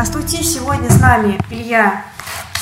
[0.00, 0.44] Здравствуйте!
[0.44, 2.04] Сегодня с нами Илья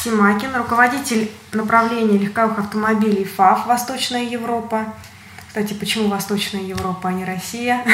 [0.03, 4.87] Симакин, руководитель направления легковых автомобилей ФАФ «Восточная Европа».
[5.46, 7.85] Кстати, почему Восточная Европа, а не Россия?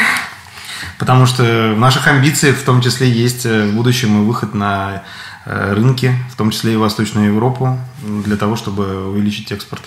[0.97, 5.03] Потому что в наших амбициях в том числе есть э, в будущем и выход на
[5.45, 7.77] э, рынки, в том числе и Восточную Европу,
[8.25, 9.83] для того, чтобы увеличить экспорт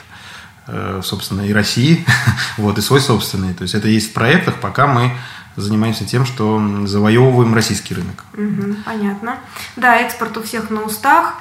[0.67, 2.05] э, собственно, и России,
[2.57, 3.53] вот, и свой собственный.
[3.53, 5.13] То есть это есть в проектах, пока мы
[5.55, 8.23] занимаемся тем, что завоевываем российский рынок.
[8.33, 9.37] Угу, понятно.
[9.75, 11.35] Да, экспорт у всех на устах,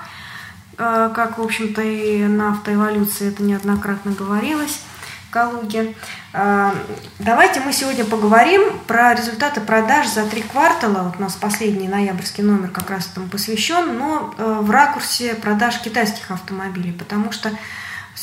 [0.79, 4.81] э, как, в общем-то, и на автоэволюции это неоднократно говорилось.
[5.31, 5.97] Калуге.
[6.33, 6.71] Э,
[7.19, 11.03] давайте мы сегодня поговорим про результаты продаж за три квартала.
[11.03, 15.81] Вот у нас последний ноябрьский номер как раз этому посвящен, но э, в ракурсе продаж
[15.81, 17.51] китайских автомобилей, потому что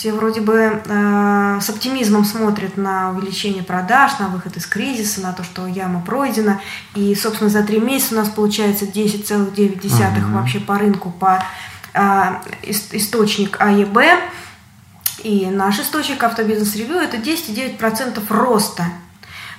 [0.02, 5.32] все вроде бы э, с оптимизмом смотрят на увеличение продаж, на выход из кризиса, на
[5.32, 6.60] то, что яма пройдена.
[6.96, 10.34] И, собственно, за три месяца у нас получается 10,9 угу.
[10.34, 11.46] вообще по рынку, по
[11.94, 13.96] э, источник АЕБ.
[15.24, 18.86] И наш источник автобизнес-ревью это 10,9% роста.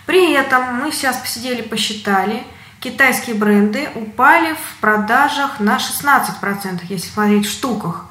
[0.06, 2.42] При этом мы сейчас посидели, посчитали,
[2.80, 8.06] китайские бренды упали в продажах на 16%, если смотреть в штуках.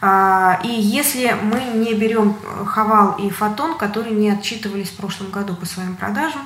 [0.00, 5.54] А, и если мы не берем Хавал и Фотон, которые не отчитывались в прошлом году
[5.54, 6.42] по своим продажам,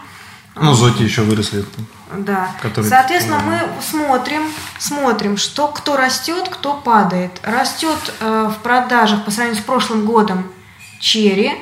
[0.57, 1.65] ну, Зоти еще выросли.
[2.13, 2.51] Да.
[2.61, 2.91] Которые...
[2.91, 4.43] Соответственно, мы смотрим,
[4.79, 7.41] смотрим, что кто растет, кто падает.
[7.45, 10.51] Растет э, в продажах по сравнению с прошлым годом
[10.99, 11.53] Черри,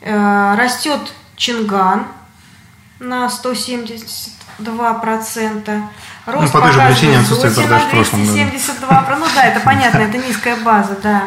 [0.00, 1.00] э, растет
[1.36, 2.06] Чинган
[2.98, 3.28] на
[4.60, 5.82] 172%.
[6.26, 8.32] Рост ну, по той же причине отсутствие продаж в прошлом году.
[8.34, 11.24] 72, ну да, это понятно, это низкая база, да.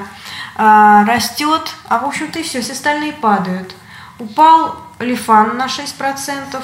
[0.56, 3.76] А, растет, а в общем-то и все, все остальные падают.
[4.20, 6.62] Упал Лифан на 6%,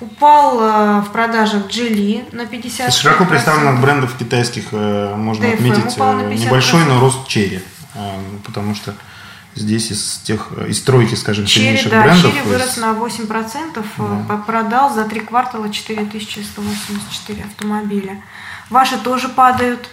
[0.00, 2.88] упал э, в продажах Джили на 50%.
[2.88, 7.62] Из широко представленных брендов китайских э, можно DFM отметить э, небольшой, но рост Черри,
[8.44, 8.94] потому что
[9.54, 12.32] здесь из тех, из тройки, скажем, Черри, сильнейших да, брендов.
[12.32, 13.84] Черри вырос на 8%,
[14.28, 14.36] да.
[14.38, 18.22] продал за три квартала 4184 автомобиля.
[18.70, 19.88] Ваши тоже падают.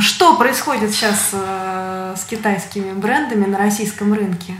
[0.00, 4.54] Что происходит сейчас с китайскими брендами на российском рынке?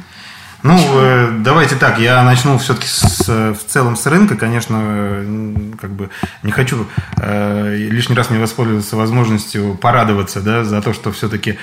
[0.63, 4.37] Ну, э, давайте так, я начну все-таки с, в целом с рынка.
[4.37, 6.09] Конечно, э, как бы
[6.45, 11.59] не хочу э, лишний раз не воспользоваться возможностью порадоваться да, за то, что все-таки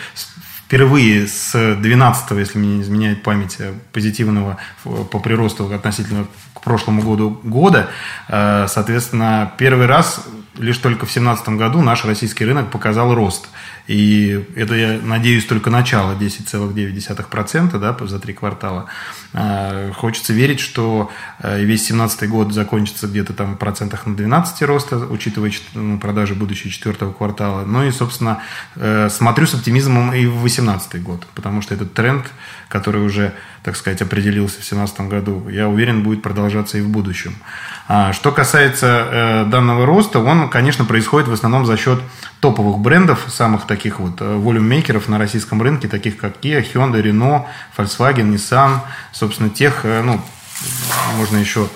[0.70, 7.02] впервые с 12 если мне не изменяет память, э, позитивного по приросту относительно к прошлому
[7.02, 7.90] году года,
[8.28, 10.24] э, соответственно, первый раз
[10.60, 13.50] лишь только в 2017 году наш российский рынок показал рост.
[13.88, 18.86] И это, я надеюсь, только начало 10,9% да, за три квартала.
[19.34, 21.10] А, хочется верить, что
[21.40, 26.36] э, весь 2017 год закончится где-то там в процентах на 12 роста, учитывая ну, продажи
[26.36, 27.66] будущего четвертого квартала.
[27.66, 28.42] Ну и, собственно,
[28.76, 32.26] э, смотрю с оптимизмом и в 2018 год, потому что этот тренд,
[32.68, 33.34] который уже,
[33.64, 37.36] так сказать, определился в 2017 году, я уверен, будет продолжаться и в будущем.
[37.88, 42.00] А, что касается э, данного роста, он, конечно, происходит в основном за счет
[42.40, 47.46] топовых брендов, самых таких вот э, волюммейкеров на российском рынке, таких как Kia, Hyundai, Renault,
[47.78, 48.80] Volkswagen, Nissan,
[49.12, 50.22] собственно, тех, э, ну,
[51.18, 51.68] можно еще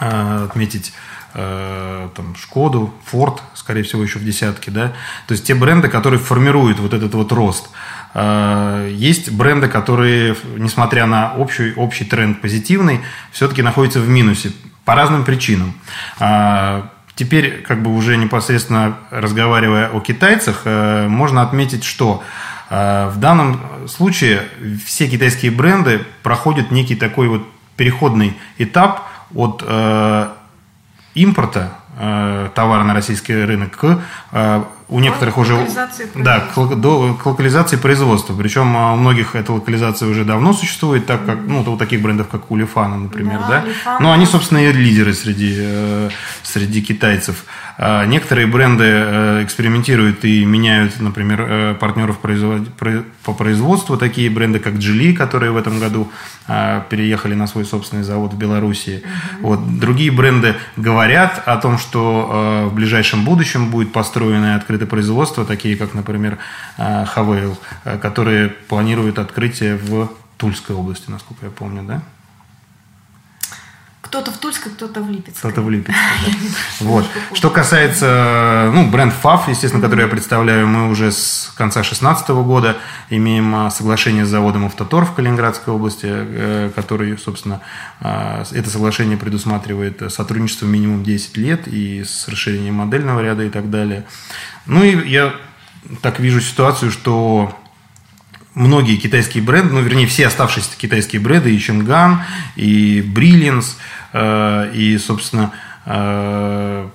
[0.00, 0.92] отметить
[1.32, 4.92] там, Шкоду, Форд, скорее всего, еще в десятке, да,
[5.26, 7.70] то есть те бренды, которые формируют вот этот вот рост.
[8.14, 13.00] Есть бренды, которые, несмотря на общий, общий тренд позитивный,
[13.32, 14.52] все-таки находятся в минусе
[14.84, 15.74] по разным причинам.
[16.18, 22.22] А, теперь, как бы уже непосредственно разговаривая о китайцах, э, можно отметить, что
[22.70, 24.42] э, в данном случае
[24.84, 27.46] все китайские бренды проходят некий такой вот
[27.76, 30.28] переходный этап от э,
[31.14, 31.78] импорта
[32.56, 34.02] товара на российский рынок к
[34.88, 35.66] у некоторых уже
[36.14, 38.34] да, к, до, к локализации производства.
[38.34, 42.28] Причем а, у многих эта локализация уже давно существует, так как ну, у таких брендов,
[42.28, 43.48] как у Лифана, например, да.
[43.48, 43.64] да?
[43.66, 43.98] Лифана.
[44.00, 46.10] Но они, собственно, и лидеры среди, э,
[46.42, 47.44] среди китайцев.
[47.76, 54.74] А некоторые бренды э, экспериментируют и меняют, например, э, партнеров по производству, такие бренды, как
[54.74, 56.10] Джили, которые в этом году
[56.46, 59.02] а, переехали на свой собственный завод в Беларуси.
[59.40, 59.48] Угу.
[59.48, 59.78] Вот.
[59.80, 65.76] Другие бренды говорят о том, что в ближайшем будущем будет построено открытое открытое производство, такие
[65.76, 66.38] как, например,
[66.76, 72.02] Хавейл, э, которые планируют открытие в Тульской области, насколько я помню, да?
[74.14, 75.40] Кто-то в Тульской, кто-то в Липецке.
[75.40, 76.00] Кто-то в Липецке,
[76.78, 77.04] Вот.
[77.32, 82.76] Что касается, ну, бренд ФАФ, естественно, который я представляю, мы уже с конца 2016 года
[83.10, 87.60] имеем а, соглашение с заводом «Автотор» в Калининградской области, э, который, собственно,
[88.00, 93.68] а, это соглашение предусматривает сотрудничество минимум 10 лет и с расширением модельного ряда и так
[93.68, 94.04] далее.
[94.66, 95.34] Ну и я
[96.02, 97.52] так вижу ситуацию, что
[98.54, 102.22] многие китайские бренды, ну, вернее, все оставшиеся китайские бренды, и Чинган,
[102.56, 103.76] и Brilliance,
[104.12, 105.52] э, и, собственно,
[105.86, 106.88] э,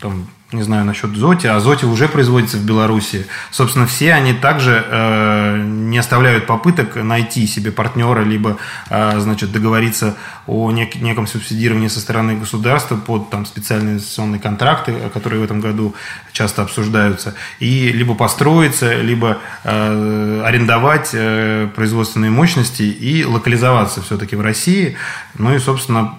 [0.00, 3.26] там, не знаю насчет Зоти, а Зоти уже производится в Беларуси.
[3.50, 8.56] Собственно, все они также э, не оставляют попыток найти себе партнера, либо,
[8.88, 10.16] э, значит, договориться
[10.46, 15.60] о нек- неком субсидировании со стороны государства под там, специальные инвестиционные контракты, которые в этом
[15.60, 15.94] году
[16.32, 24.40] часто обсуждаются, и либо построиться, либо э, арендовать э, производственные мощности и локализоваться все-таки в
[24.40, 24.96] России.
[25.36, 26.14] Ну и, собственно,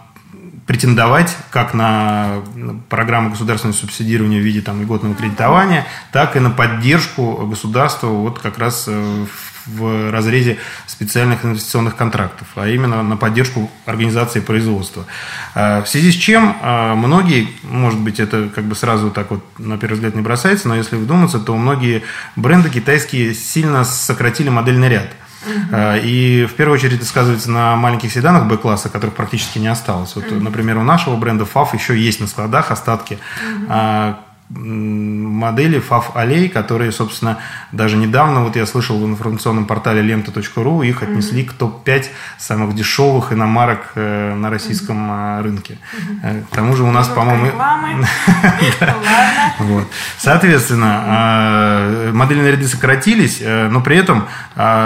[0.70, 2.44] претендовать как на
[2.90, 8.60] программу государственного субсидирования в виде там, льготного кредитования, так и на поддержку государства вот как
[8.60, 9.26] раз э,
[9.66, 15.08] в разрезе специальных инвестиционных контрактов, а именно на поддержку организации производства.
[15.56, 19.44] А, в связи с чем а, многие, может быть, это как бы сразу так вот
[19.58, 22.04] на первый взгляд не бросается, но если вдуматься, то многие
[22.36, 25.10] бренды китайские сильно сократили модельный ряд.
[25.46, 25.76] Угу.
[26.04, 30.16] И в первую очередь это сказывается на маленьких седанах Б-класса, которых практически не осталось.
[30.16, 33.20] Вот, например, у нашего бренда FAF еще есть на складах остатки.
[33.68, 34.16] Угу
[34.50, 37.38] модели FAF Alley, которые, собственно,
[37.72, 41.50] даже недавно, вот я слышал в информационном портале лента.ру, их отнесли mm-hmm.
[41.50, 42.06] к топ-5
[42.38, 45.44] самых дешевых иномарок э, на российском mm-hmm.
[45.44, 45.78] рынке.
[45.94, 46.46] Mm-hmm.
[46.52, 47.52] К тому же у нас, по-моему...
[50.18, 54.26] Соответственно, модельные ряды сократились, но при этом,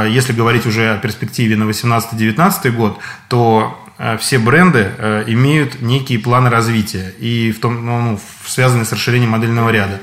[0.09, 2.99] если говорить уже о перспективе на 18-19 год,
[3.29, 3.82] то Э,
[4.19, 9.31] все бренды э, имеют некие планы развития, и в том, ну, ну связанные с расширением
[9.31, 9.99] модельного ряда.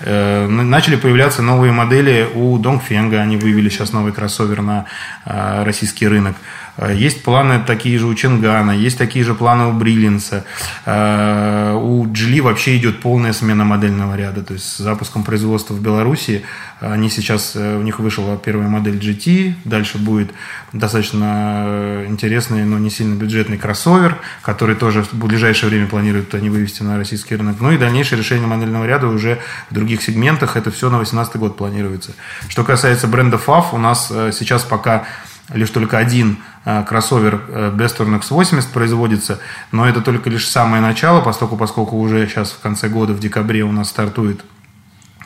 [0.00, 4.86] Э, начали появляться новые модели у Dongfeng, они вывели сейчас новый кроссовер на
[5.24, 6.36] российский рынок.
[6.76, 10.44] Э, есть планы такие же у Чингана, есть такие же планы у Бриллинса.
[10.86, 14.42] Э, у Джили вообще идет полная смена модельного ряда.
[14.42, 16.44] То есть с запуском производства в Беларуси
[16.80, 20.32] они сейчас, э, у них вышла первая модель GT, дальше будет
[20.72, 26.82] достаточно интересный, но не сильно бюджетный кроссовер, который тоже в ближайшее время планируют они вывести
[26.82, 27.56] на российский рынок.
[27.60, 29.38] Ну и дальнейшее решение модельного ряда уже
[29.70, 30.56] в других сегментах.
[30.56, 32.12] Это все на 2018 год планируется.
[32.48, 35.04] Что касается бренда FAF, у нас сейчас пока
[35.52, 39.40] лишь только один кроссовер э, Bestorn X80 производится,
[39.72, 43.62] но это только лишь самое начало, поскольку, поскольку уже сейчас в конце года, в декабре
[43.62, 44.44] у нас стартует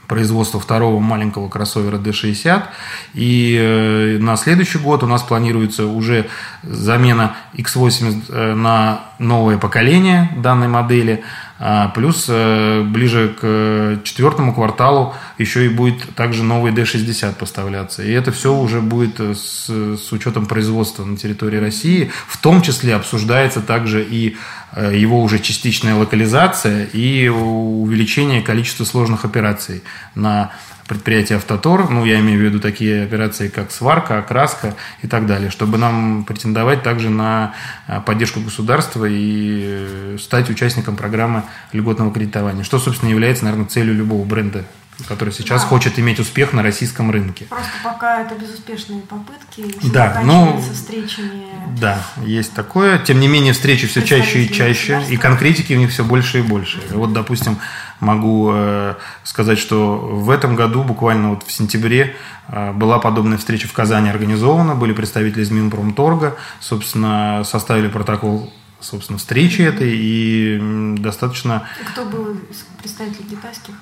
[0.08, 2.62] производство второго маленького кроссовера D60.
[3.14, 6.28] И э, на следующий год у нас планируется уже
[6.62, 11.45] замена X80 на новое поколение данной модели– а,
[11.94, 18.02] плюс э, ближе к э, четвертому кварталу еще и будет также новый D60 поставляться.
[18.02, 22.10] И это все уже будет э, с, с учетом производства на территории России.
[22.28, 24.36] В том числе обсуждается также и
[24.76, 29.82] его уже частичная локализация и увеличение количества сложных операций
[30.14, 30.52] на
[30.86, 35.50] предприятия «Автотор», ну, я имею в виду такие операции, как сварка, окраска и так далее,
[35.50, 37.54] чтобы нам претендовать также на
[37.86, 41.42] а, поддержку государства и э, стать участником программы
[41.72, 44.64] льготного кредитования, что, собственно, является, наверное, целью любого бренда
[45.04, 45.68] который сейчас да.
[45.68, 47.44] хочет иметь успех на российском рынке.
[47.46, 51.44] Просто пока это безуспешные попытки, да, ну, встречами.
[51.78, 52.98] Да, есть такое.
[52.98, 56.42] Тем не менее, встречи все чаще и чаще, и конкретики у них все больше и
[56.42, 56.80] больше.
[56.90, 57.58] Вот, допустим,
[58.00, 62.16] могу э, сказать, что в этом году, буквально вот в сентябре,
[62.48, 69.18] э, была подобная встреча в Казани организована, были представители из Минпромторга, собственно, составили протокол собственно,
[69.18, 71.66] встречи этой, и достаточно...
[71.92, 72.38] Кто был
[72.80, 73.74] представитель китайских?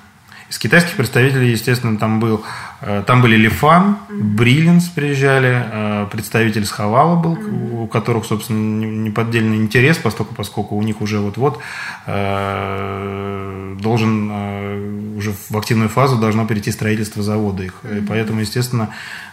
[0.47, 2.43] Из китайских представителей, естественно, там был,
[2.81, 7.35] э, там были Лифан, Бриллинс приезжали, э, представитель Схавала был,
[7.81, 11.59] у которых, собственно, неподдельный интерес, поскольку, поскольку у них уже вот-вот
[12.05, 17.73] э, должен уже в активную фазу должно перейти строительство завода их.
[17.83, 18.89] И поэтому, естественно,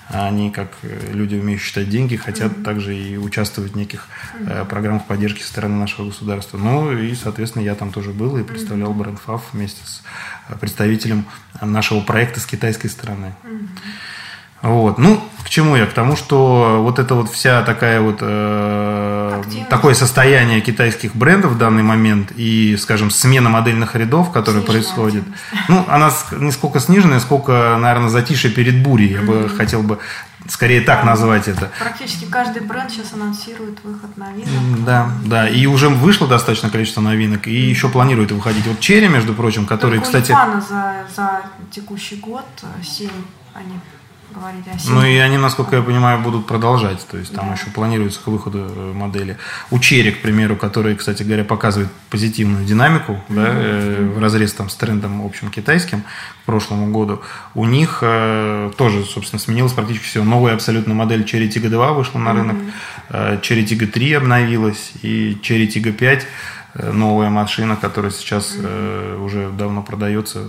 [0.08, 2.62] они, как люди, умеющие считать деньги, хотят mm-hmm.
[2.62, 4.66] также и участвовать в неких mm-hmm.
[4.66, 6.58] программах поддержки со стороны нашего государства.
[6.58, 8.98] Ну и, соответственно, я там тоже был и представлял mm-hmm.
[8.98, 10.02] бренд ФАФ вместе с
[10.60, 11.24] представителем
[11.60, 13.34] нашего проекта с китайской стороны.
[14.60, 14.98] Вот.
[14.98, 15.86] Ну, к чему я?
[15.86, 21.58] К тому, что вот это вот вся такая вот э, такое состояние китайских брендов в
[21.58, 25.24] данный момент и, скажем, смена модельных рядов, которые происходит,
[25.68, 29.12] ну, она не сколько сниженная, сколько, наверное, затише перед бурей.
[29.12, 29.42] Я mm-hmm.
[29.42, 29.98] бы хотел бы
[30.48, 31.70] скорее так назвать это.
[31.78, 34.84] Практически каждый бренд сейчас анонсирует выход новинок.
[34.84, 35.48] Да, да.
[35.48, 38.66] И уже вышло достаточно количество новинок, и еще планирует выходить.
[38.66, 40.32] Вот Черри, между прочим, который, Только кстати...
[40.68, 42.46] за, за текущий год
[42.82, 43.08] 7
[43.54, 43.78] они
[44.34, 44.94] говорили о 7.
[44.94, 47.06] Ну и они, насколько я понимаю, будут продолжать.
[47.10, 47.54] То есть там Да.
[47.54, 49.36] еще планируется к выходу э, модели.
[49.70, 54.68] У Черри, к примеру, который, кстати говоря, показывает позитивную динамику да, э, в разрез там,
[54.68, 56.02] с трендом общим китайским
[56.42, 57.22] к прошлому году,
[57.54, 60.24] у них э, тоже, собственно, сменилась практически все.
[60.24, 62.56] Новая абсолютно модель Cherry Tiggo 2 вышла на рынок,
[63.10, 66.26] э, Cherry Tiggo 3 обновилась, и Cherry Tiggo 5
[66.74, 70.48] э, новая машина, которая сейчас э, уже давно продается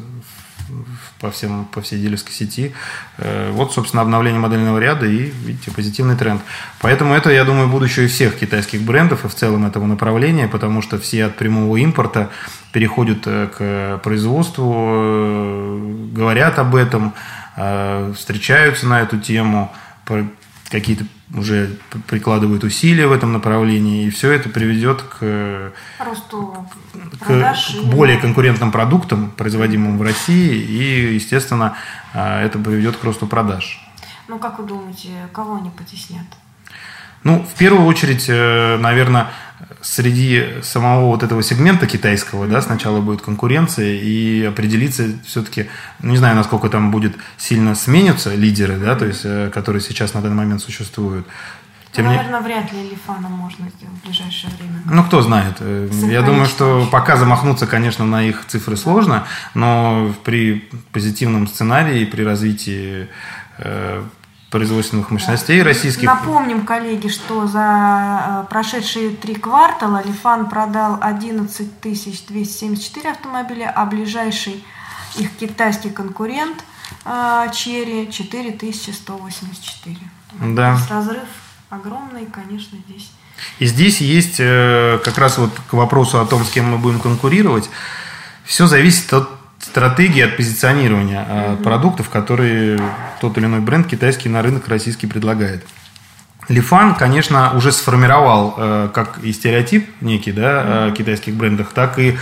[1.20, 2.74] по, всем, по всей дилерской сети.
[3.18, 6.42] Э, Вот, собственно, обновление модельного ряда и, видите, позитивный тренд.
[6.80, 10.98] Поэтому это, я думаю, будущее всех китайских брендов и в целом этого направления, потому что
[11.00, 12.30] все от прямого импорта
[12.72, 17.14] переходят э, к производству, э, говорят об этом,
[18.16, 19.72] встречаются на эту тему,
[20.74, 21.78] какие-то уже
[22.08, 27.76] прикладывают усилия в этом направлении, и все это приведет к Росту к, продаж.
[27.76, 31.78] к более конкурентным продуктам, производимым в России, и, естественно,
[32.14, 33.88] а, это приведет к росту продаж.
[34.28, 36.26] Ну, как вы думаете, кого они потеснят?
[37.24, 39.28] Ну, в первую очередь, наверное,
[39.84, 45.68] среди самого вот этого сегмента китайского, да, сначала будет конкуренция и определиться все-таки,
[46.02, 50.14] ну, не знаю, насколько там будет сильно сменятся лидеры, да, то есть, э, которые сейчас
[50.14, 51.28] на данный момент существуют.
[51.92, 54.82] Тем ну, не- наверное, вряд ли Лифана можно сделать в ближайшее время.
[54.86, 55.58] Ну, кто знает.
[55.60, 62.06] Э, Я думаю, что пока замахнуться, конечно, на их цифры сложно, но при позитивном сценарии,
[62.06, 63.10] при развитии
[63.60, 64.02] э,
[64.54, 66.04] производственных мощностей российских...
[66.04, 74.64] Напомним, коллеги, что за э, прошедшие три квартала Лифан продал 11 274 автомобиля, а ближайший
[75.18, 76.64] их китайский конкурент
[77.04, 79.98] э, Черри 4184.
[80.56, 80.78] Да.
[80.88, 81.28] То разрыв
[81.72, 83.12] огромный, конечно, здесь.
[83.58, 87.00] И здесь есть э, как раз вот к вопросу о том, с кем мы будем
[87.00, 87.72] конкурировать,
[88.46, 89.33] все зависит от
[89.64, 92.80] стратегии, от позиционирования э, продуктов, которые
[93.22, 95.66] тот или иной бренд китайский на рынок российский предлагает.
[96.50, 102.18] Лифан, конечно, уже сформировал э, как и стереотип некий да, о китайских брендах, так и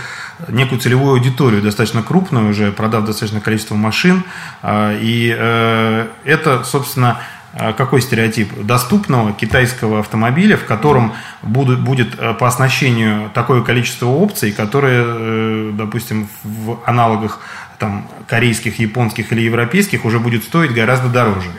[0.48, 4.22] некую целевую аудиторию, достаточно крупную, уже продав достаточное количество машин.
[4.62, 8.64] Э, и э, это, собственно, э, какой стереотип?
[8.64, 15.70] Доступного китайского автомобиля, в котором будут, будет э, по оснащению такое количество опций, которые, э,
[15.74, 17.40] допустим, в аналогах
[17.78, 21.50] там, корейских, японских или европейских уже будет стоить гораздо дороже.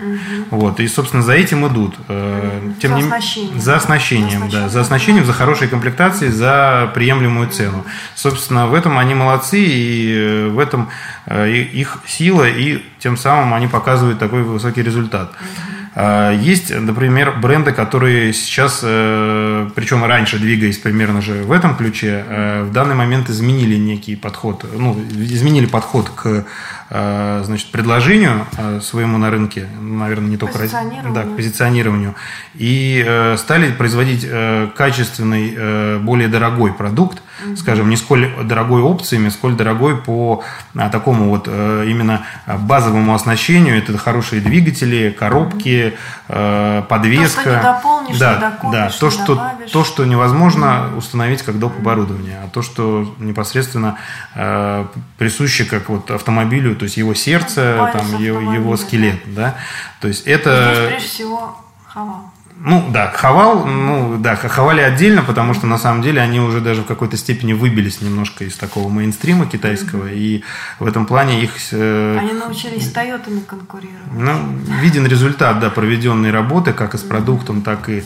[0.49, 1.95] Вот, и, собственно, за этим идут.
[2.07, 3.59] Э, За не- оснащением.
[3.59, 4.69] За оснащением, За да.
[4.69, 7.83] За оснащением, за хорошей комплектацией, за приемлемую цену.
[8.15, 10.89] Собственно, в этом они молодцы, и в этом
[11.29, 15.31] их сила, и тем самым они показывают такой высокий результат.
[15.31, 22.25] А, Есть, например, бренды, которые сейчас, э, причем раньше двигаясь примерно же в этом ключе,
[22.27, 26.45] э, в данный момент изменили некий подход, ну, изменили подход к
[26.93, 31.13] значит, предложению э, своему на рынке, наверное, не только Позиционированию.
[31.13, 32.15] да, к позиционированию,
[32.53, 37.21] и э, стали производить э, качественный, э, более дорогой продукт,
[37.57, 40.43] скажем, не сколь дорогой опциями, сколь дорогой по
[40.75, 43.77] а, такому вот э, именно базовому оснащению.
[43.77, 45.95] Это хорошие двигатели, коробки,
[46.27, 47.49] э, подвеска.
[47.49, 49.71] не дополнишь, да, не докупишь, да, то, что, добавишь.
[49.71, 51.73] то, что невозможно установить как доп.
[51.77, 53.97] оборудование, а то, что непосредственно
[54.35, 54.85] э,
[55.17, 59.55] присуще как вот автомобилю, то есть его сердце, там, его, его скелет, да.
[60.01, 60.87] То есть Здесь, это...
[60.89, 62.33] прежде всего, Хавал.
[62.59, 66.81] Ну да, хавал, ну да, хавали отдельно, потому что на самом деле они уже даже
[66.81, 70.43] в какой-то степени выбились немножко из такого мейнстрима китайского, и
[70.79, 74.13] в этом плане их э, Они научились с Тойотами конкурировать.
[74.13, 78.03] ну, виден результат да, проведенной работы, как и с продуктом, так и,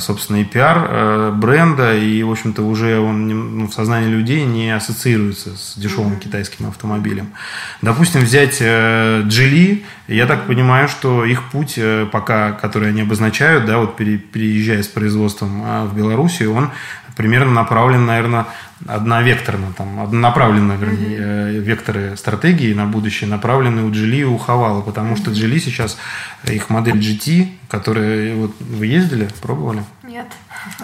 [0.00, 1.96] собственно, и пиар э, бренда.
[1.96, 3.28] И, в общем-то, уже он
[3.58, 7.32] ну, в сознании людей не ассоциируется с дешевым китайским автомобилем.
[7.82, 13.64] Допустим, взять э, Geely, я так понимаю, что их путь э, пока, который они обозначают,
[13.66, 16.70] да, вот пере- переезжая с производством а, в Белоруссию, он
[17.16, 18.46] примерно направлен, наверное,
[18.86, 24.82] одновекторно, там, однонаправленно, вернее, э, векторы стратегии на будущее направлены у Geely и у Хавала,
[24.82, 25.96] потому что Geely сейчас,
[26.44, 29.82] э, их модель GT, которая, вот, вы ездили, пробовали?
[30.06, 30.26] Нет.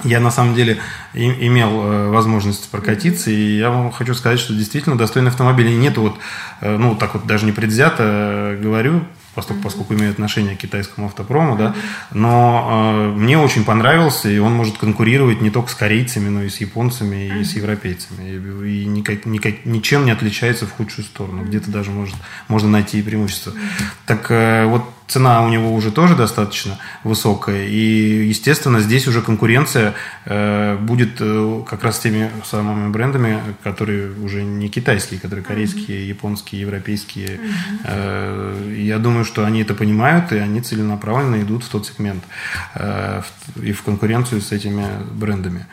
[0.04, 0.78] Я на самом деле
[1.12, 5.68] и- имел э, возможность прокатиться, и я вам хочу сказать, что действительно достойный автомобиль.
[5.68, 6.16] И нету вот,
[6.60, 9.02] э, ну, так вот даже не предвзято э, говорю,
[9.34, 11.74] поскольку, поскольку имею отношение к китайскому автопрому, да,
[12.12, 16.48] но э, мне очень понравился, и он может конкурировать не только с корейцами, но и
[16.48, 18.30] с японцами, и с европейцами.
[18.66, 21.44] И, и никак, никак- ничем не отличается в худшую сторону.
[21.44, 22.14] Где-то даже может,
[22.48, 23.52] можно найти и преимущество.
[24.06, 29.94] Так э, вот цена у него уже тоже достаточно высокая, и, естественно, здесь уже конкуренция
[30.24, 36.08] э, будет э, как раз с теми самыми брендами, которые уже не китайские, которые корейские,
[36.08, 37.40] японские, европейские.
[37.84, 42.24] Э, я думаю, что они это понимают, и они целенаправленно идут в тот сегмент
[43.56, 45.66] и в конкуренцию с этими брендами.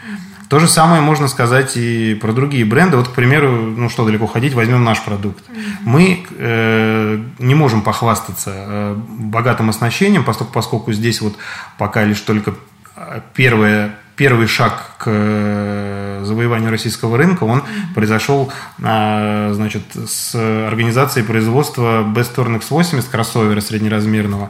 [0.49, 2.97] То же самое можно сказать и про другие бренды.
[2.97, 5.43] Вот, к примеру, ну что далеко ходить, возьмем наш продукт.
[5.81, 11.35] Мы э, не можем похвастаться э, богатым оснащением, поскольку, поскольку здесь вот
[11.77, 12.55] пока лишь только
[12.95, 17.63] э, первое первый шаг к э, завоеванию российского рынка, он
[17.95, 18.51] произошел
[18.83, 24.49] а, значит, с организацией производства Best Turn X80 кроссовера среднеразмерного,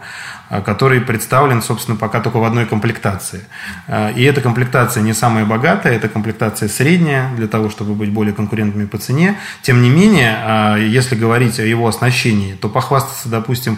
[0.49, 3.41] а, который представлен, собственно, пока только в одной комплектации.
[3.87, 8.33] А, и эта комплектация не самая богатая, это комплектация средняя, для того, чтобы быть более
[8.33, 9.37] конкурентными по цене.
[9.61, 13.77] Тем не менее, если говорить о его оснащении, то похвастаться, допустим,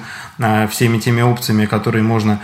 [0.70, 2.40] всеми теми опциями, которые можно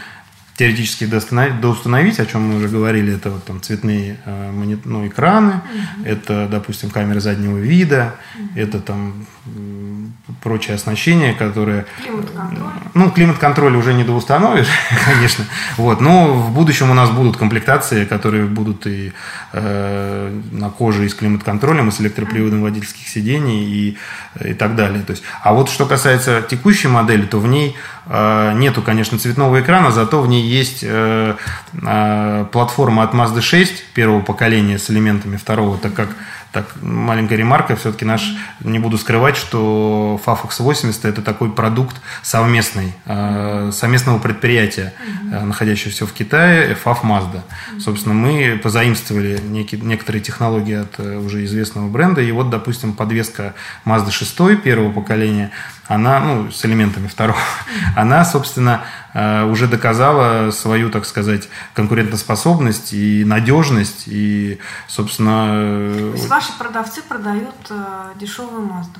[0.57, 4.51] теоретически доустановить, о чем мы уже говорили, это вот там цветные э,
[4.85, 6.05] ну, экраны, угу.
[6.05, 8.59] это, допустим, камеры заднего вида, угу.
[8.59, 9.27] это там
[10.41, 11.85] прочее оснащение, которое...
[12.03, 12.69] Климат-контроль.
[12.93, 14.67] Ну, климат-контроль уже не доустановишь,
[15.05, 15.45] конечно.
[15.77, 16.01] Вот.
[16.01, 19.13] Но в будущем у нас будут комплектации, которые будут и
[19.53, 23.97] э, на коже и с климат-контролем, и с электроприводом водительских сидений и,
[24.43, 25.01] и так далее.
[25.03, 29.61] То есть, а вот что касается текущей модели, то в ней э, нету, конечно, цветного
[29.61, 31.35] экрана, зато в ней есть э,
[31.73, 36.09] э, платформа от Mazda 6 первого поколения с элементами второго, так как
[36.51, 42.93] так, маленькая ремарка, все-таки наш, не буду скрывать, что FAFX 80 это такой продукт совместный,
[43.05, 44.93] э, совместного предприятия,
[45.31, 47.41] э, находящегося в Китае, FAF Mazda.
[47.79, 53.53] Собственно, мы позаимствовали некие, некоторые технологии от э, уже известного бренда, и вот, допустим, подвеска
[53.85, 55.51] Mazda 6 первого поколения,
[55.87, 57.39] она, ну, с элементами второго,
[57.95, 58.83] она, собственно,
[59.19, 64.03] Э, уже доказала свою, так сказать, конкурентоспособность и надежность.
[64.05, 65.47] И, собственно...
[66.11, 68.99] То есть ваши продавцы продают э, дешевую Мазду?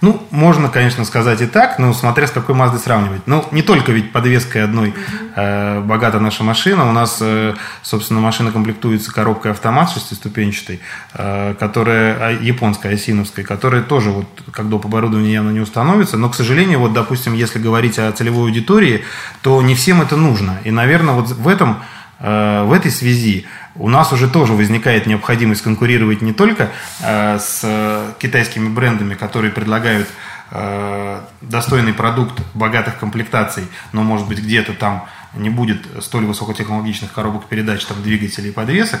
[0.00, 3.22] Ну, можно, конечно, сказать и так, но смотря с какой Маздой сравнивать.
[3.26, 4.94] Ну, не только ведь подвеской одной
[5.34, 6.88] э, богата наша машина.
[6.88, 10.80] У нас, э, собственно, машина комплектуется коробкой автомат шестиступенчатой,
[11.14, 14.86] э, которая а, японская, осиновская, которая тоже вот как доп.
[14.86, 16.16] оборудование явно не установится.
[16.16, 19.04] Но, к сожалению, вот, допустим, если говорить о целевой аудитории,
[19.42, 20.60] то не всем это нужно.
[20.62, 21.78] И, наверное, вот в этом
[22.20, 23.46] э, в этой связи
[23.78, 26.70] у нас уже тоже возникает необходимость конкурировать не только
[27.02, 30.08] э, с китайскими брендами, которые предлагают
[30.50, 37.46] э, достойный продукт богатых комплектаций, но, может быть, где-то там не будет столь высокотехнологичных коробок
[37.46, 39.00] передач, там, двигателей и подвесок,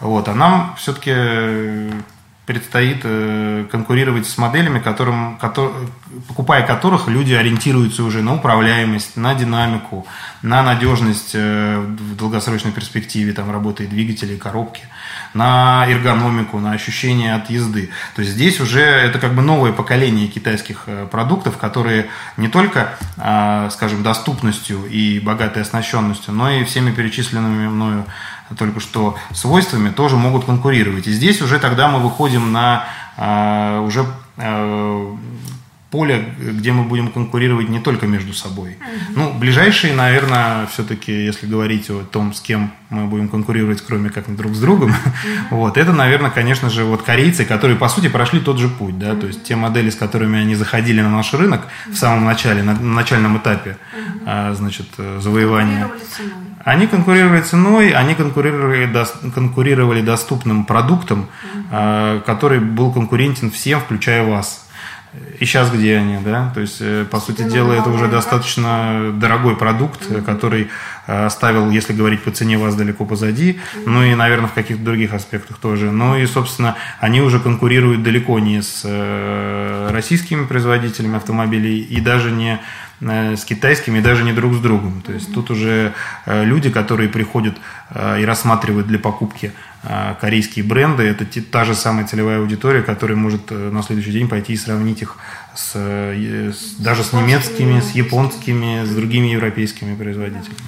[0.00, 1.92] вот, а нам все-таки
[2.46, 5.72] предстоит э, конкурировать с моделями, которым, который,
[6.28, 10.06] покупая которых люди ориентируются уже на управляемость, на динамику,
[10.42, 14.82] на надежность э, в долгосрочной перспективе там, работы двигателей, коробки,
[15.34, 17.90] на эргономику, на ощущение от езды.
[18.14, 22.06] То есть здесь уже это как бы новое поколение китайских э, продуктов, которые
[22.36, 28.06] не только, а, скажем, доступностью и богатой оснащенностью, но и всеми перечисленными мною
[28.58, 31.06] только что свойствами тоже могут конкурировать.
[31.06, 32.84] И здесь уже тогда мы выходим на
[33.16, 34.06] э, уже
[34.36, 35.16] э,
[35.90, 38.76] поле, где мы будем конкурировать не только между собой.
[39.14, 44.34] Ну, ближайшие, наверное, все-таки, если говорить о том, с кем мы будем конкурировать, кроме как
[44.34, 44.92] друг с другом,
[45.50, 49.14] вот, это, наверное, конечно же, вот корейцы, которые, по сути, прошли тот же путь, да,
[49.14, 52.74] то есть те модели, с которыми они заходили на наш рынок в самом начале, на,
[52.74, 53.76] на начальном этапе,
[54.24, 55.88] а, значит, завоевания.
[56.64, 58.90] Они конкурировали ценой, они конкурировали,
[59.32, 61.28] конкурировали доступным продуктом,
[61.70, 62.22] uh-huh.
[62.22, 64.65] который был конкурентен всем, включая вас.
[65.38, 66.50] И сейчас где они, да?
[66.54, 70.68] То есть, э, по сути дела, это уже достаточно дорогой продукт, который
[71.06, 73.60] э, оставил, если говорить по цене, вас далеко позади.
[73.84, 75.90] Ну и, наверное, в каких-то других аспектах тоже.
[75.92, 82.30] Ну и, собственно, они уже конкурируют далеко не с э, российскими производителями автомобилей и даже
[82.30, 82.60] не
[83.00, 85.02] с китайскими, даже не друг с другом.
[85.02, 85.92] То есть тут уже
[86.26, 87.56] люди, которые приходят
[87.94, 89.52] и рассматривают для покупки
[90.20, 94.54] корейские бренды, это та же самая целевая аудитория, которая может э, на следующий день пойти
[94.54, 95.16] и сравнить их
[95.54, 100.58] с, э, с, даже с немецкими, с японскими, с другими европейскими производителями.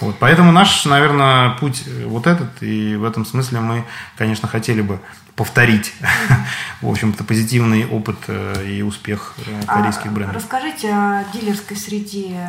[0.00, 3.84] Вот, поэтому наш, наверное, путь вот этот, и в этом смысле мы,
[4.16, 5.00] конечно, хотели бы
[5.36, 5.92] повторить,
[6.80, 9.34] в общем-то, позитивный опыт э, и успех
[9.66, 10.36] а корейских брендов.
[10.36, 12.40] Расскажите о дилерской среде,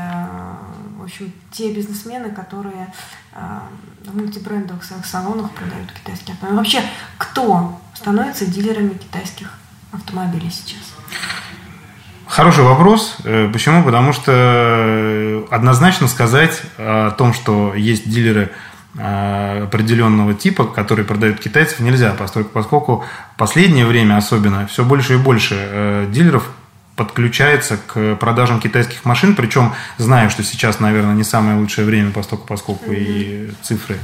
[0.98, 2.94] в общем, те бизнесмены, которые
[4.06, 6.58] в мультибрендовых салонах продают китайские автомобили.
[6.58, 6.82] Вообще,
[7.18, 9.54] кто становится дилерами китайских
[9.92, 10.96] автомобилей сейчас?
[12.26, 13.18] Хороший вопрос.
[13.54, 13.84] Почему?
[13.84, 14.32] Потому что
[15.58, 18.52] однозначно сказать о том, что есть дилеры
[18.96, 23.06] определенного типа, которые продают китайцев, нельзя, поскольку, поскольку
[23.38, 26.50] последнее время особенно все больше и больше дилеров
[26.96, 32.48] подключается к продажам китайских машин, причем знаю, что сейчас, наверное, не самое лучшее время, поскольку,
[32.48, 33.52] поскольку mm-hmm.
[33.52, 33.98] и цифры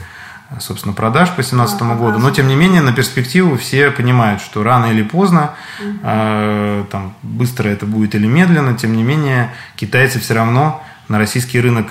[0.60, 2.20] собственно, продаж по 2017 да, году.
[2.20, 5.98] Но, тем не менее, на перспективу все понимают, что рано или поздно, угу.
[6.04, 11.60] э, там, быстро это будет или медленно, тем не менее, китайцы все равно на российский
[11.60, 11.88] рынок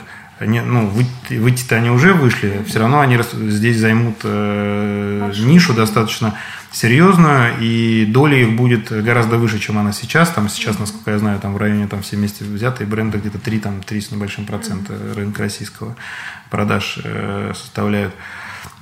[0.47, 6.35] не, ну, выйти, выйти-то они уже вышли, все равно они здесь займут э, нишу достаточно
[6.73, 10.31] серьезную, и доля их будет гораздо выше, чем она сейчас.
[10.31, 13.59] Там сейчас, насколько я знаю, там в районе там все вместе взятые бренды где-то 3,
[13.61, 15.97] там 3 с небольшим процента рынка российского
[16.51, 18.15] продаж э, составляют.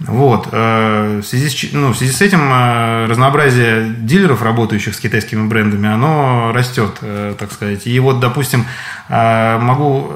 [0.00, 0.48] Вот.
[0.52, 5.46] Э, в связи, с, ну, в связи с этим э, разнообразие дилеров, работающих с китайскими
[5.46, 7.86] брендами, оно растет, э, так сказать.
[7.86, 8.64] И вот, допустим,
[9.08, 10.12] могу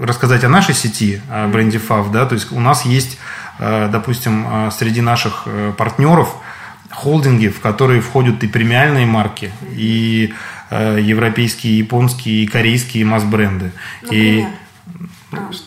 [0.00, 2.10] рассказать о нашей сети, о бренде FAV.
[2.10, 2.26] Да?
[2.26, 3.16] То есть у нас есть,
[3.60, 6.34] допустим, среди наших партнеров–
[6.90, 10.34] холдинги, в которые входят и премиальные марки, и
[10.70, 13.70] европейские, японские, и корейские масс-бренды.
[14.10, 14.50] И а,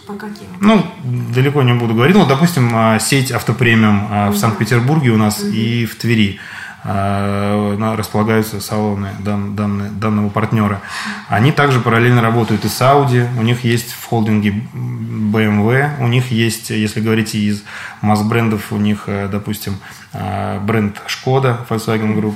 [0.06, 0.48] по каким?
[0.62, 0.86] Ну,
[1.34, 2.16] далеко не буду говорить.
[2.16, 5.50] Ну, допустим, а, сеть автопремиум а, в Санкт-Петербурге у нас угу.
[5.50, 6.40] и в Твери.
[6.88, 10.82] Э, располагаются салоны дан, данные, данного партнера.
[11.30, 16.32] Они также параллельно работают и с Audi, у них есть в холдинге BMW, у них
[16.32, 17.64] есть, если говорить из
[18.02, 19.80] масс-брендов, у них, э, допустим,
[20.14, 22.36] э, бренд Шкода, Volkswagen Group,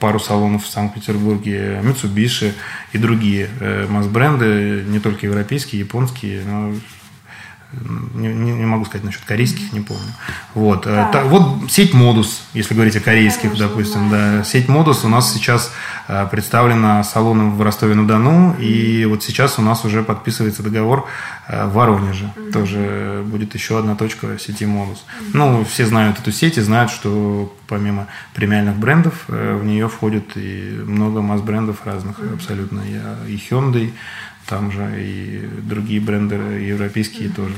[0.00, 2.54] пару салонов в Санкт-Петербурге, Mitsubishi
[2.92, 3.48] и другие
[3.88, 6.74] масс-бренды, не только европейские, японские, но
[8.14, 10.12] не, не, могу сказать насчет корейских, не помню.
[10.54, 11.08] Вот, да.
[11.08, 14.38] Та, вот сеть Модус, если говорить о корейских, Конечно, допустим, да.
[14.38, 14.44] да.
[14.44, 15.72] Сеть Модус у нас сейчас
[16.08, 18.62] э, представлена салоном в Ростове-на-Дону, mm-hmm.
[18.62, 21.06] и вот сейчас у нас уже подписывается договор
[21.48, 22.30] э, в Воронеже.
[22.36, 22.52] Mm-hmm.
[22.52, 24.98] Тоже будет еще одна точка сети Модус.
[24.98, 25.30] Mm-hmm.
[25.32, 30.36] Ну, все знают эту сеть и знают, что помимо премиальных брендов э, в нее входит
[30.36, 32.34] и много масс-брендов разных mm-hmm.
[32.34, 32.82] абсолютно.
[33.26, 33.92] И Hyundai,
[34.52, 37.34] там же и другие бренды европейские mm-hmm.
[37.34, 37.54] тоже.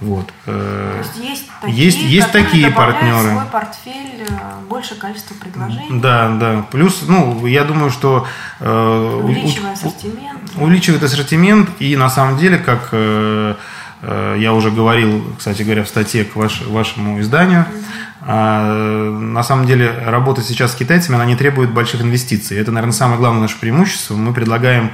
[0.00, 0.30] Вот.
[0.46, 3.30] Э, То есть есть такие, есть, есть такие партнеры.
[3.30, 6.00] свой портфель э, больше количество предложений.
[6.00, 6.66] Да, да.
[6.70, 8.26] Плюс, ну, я думаю, что
[8.60, 10.40] э, увеличивая ассортимент.
[10.56, 13.56] Увеличивает ассортимент и на самом деле, как э,
[14.02, 18.08] я уже говорил, кстати говоря, в статье к ваш, вашему изданию, mm-hmm.
[18.28, 22.58] На самом деле работа сейчас с китайцами, она не требует больших инвестиций.
[22.58, 24.16] Это, наверное, самое главное наше преимущество.
[24.16, 24.90] Мы предлагаем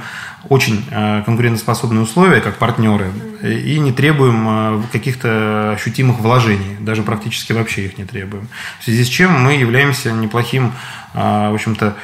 [0.49, 7.53] очень э, конкурентоспособные условия как партнеры и не требуем э, каких-то ощутимых вложений, даже практически
[7.53, 8.47] вообще их не требуем.
[8.79, 10.73] В связи с чем мы являемся неплохим,
[11.15, 11.95] в общем-то,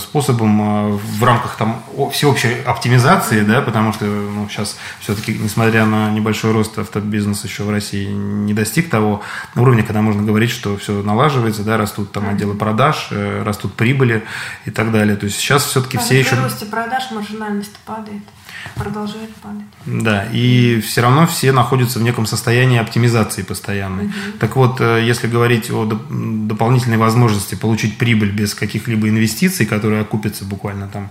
[0.00, 6.50] способом в рамках там всеобщей оптимизации, да, потому что ну, сейчас все-таки, несмотря на небольшой
[6.50, 9.22] рост автобизнес еще в России не достиг того
[9.54, 14.24] уровня, когда можно говорить, что все налаживается, да, растут там отделы продаж, растут прибыли
[14.64, 15.16] и так далее.
[15.16, 16.34] То есть сейчас все-таки все еще...
[16.34, 18.24] росте продаж маржинальность падает,
[18.74, 19.62] продолжает падать.
[19.86, 24.06] Да, и все равно все находятся в неком состоянии оптимизации постоянной.
[24.06, 24.14] Угу.
[24.40, 30.44] Так вот, э, если говорить о дополнительной возможности получить прибыль без каких-либо инвестиций, которые окупятся
[30.44, 31.10] буквально там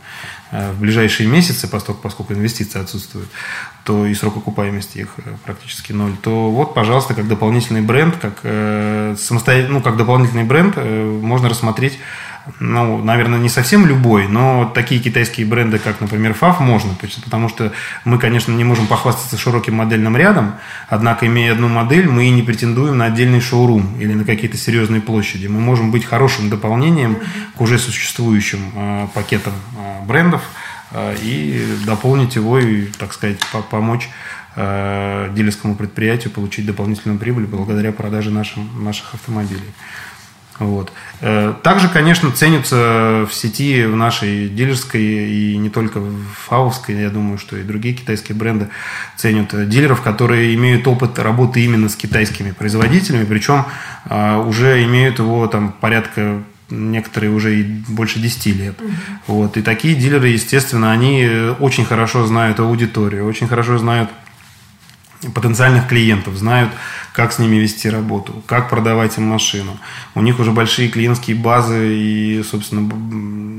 [0.52, 3.30] э, в ближайшие месяцы, поскольку, поскольку инвестиции отсутствуют,
[3.84, 8.40] то и срок окупаемости их э, практически ноль, то вот, пожалуйста, как дополнительный бренд, как,
[8.44, 12.00] э, самостоятельный, ну, как дополнительный бренд э, можно рассмотреть
[12.60, 17.72] ну, наверное, не совсем любой, но такие китайские бренды, как, например, FAF, можно, потому что
[18.04, 20.56] мы, конечно, не можем похвастаться широким модельным рядом,
[20.88, 25.02] однако, имея одну модель, мы и не претендуем на отдельный шоурум или на какие-то серьезные
[25.02, 25.48] площади.
[25.48, 27.18] Мы можем быть хорошим дополнением
[27.56, 30.44] к уже существующим э, пакетам э, брендов
[30.92, 33.40] э, и дополнить его и, так сказать,
[33.72, 34.10] помочь
[34.56, 39.74] э, дилерскому предприятию получить дополнительную прибыль благодаря продаже нашим, наших автомобилей.
[40.60, 40.92] Вот.
[41.22, 47.10] Э, также, конечно, ценятся в сети, в нашей дилерской и не только в фаусской, я
[47.10, 48.70] думаю, что и другие китайские бренды
[49.18, 53.66] ценят дилеров, которые имеют опыт работы именно с китайскими производителями, причем
[54.10, 58.76] э, уже имеют его там порядка некоторые уже и больше 10 лет.
[59.28, 59.58] Вот.
[59.58, 64.10] И такие дилеры, естественно, они очень хорошо знают аудиторию, очень хорошо знают
[65.34, 66.72] потенциальных клиентов, знают,
[67.14, 69.78] как с ними вести работу, как продавать им машину.
[70.16, 72.92] У них уже большие клиентские базы, и, собственно,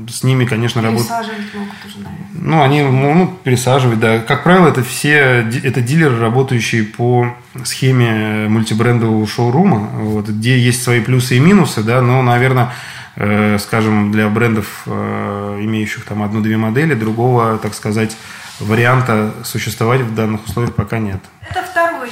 [0.09, 1.09] с ними, конечно, работать...
[1.09, 2.27] могут уже, наверное.
[2.33, 4.19] Ну, они ну, пересаживать, да.
[4.19, 11.01] Как правило, это все, это дилеры, работающие по схеме мультибрендового шоурума, вот, где есть свои
[11.01, 12.71] плюсы и минусы, да, но, наверное,
[13.15, 18.15] э, скажем, для брендов, э, имеющих там одну-две модели, другого, так сказать,
[18.59, 21.21] варианта существовать в данных условиях пока нет.
[21.49, 22.09] Это второй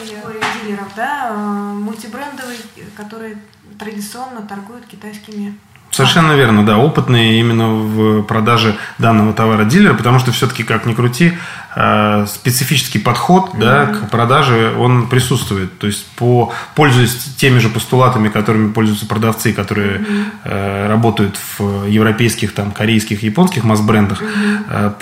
[0.63, 2.57] дилеров, да, мультибрендовый,
[2.95, 3.37] который
[3.77, 5.57] традиционно торгует китайскими
[5.95, 10.93] Совершенно верно, да, опытные именно в продаже данного товара дилера, потому что все-таки, как ни
[10.93, 11.37] крути,
[11.73, 15.79] э, специфический подход да, к продаже, он присутствует.
[15.79, 20.25] То есть, по, пользуясь теми же постулатами, которыми пользуются продавцы, которые mm-hmm.
[20.43, 24.93] э, работают в европейских, там, корейских, японских масс-брендах, mm-hmm.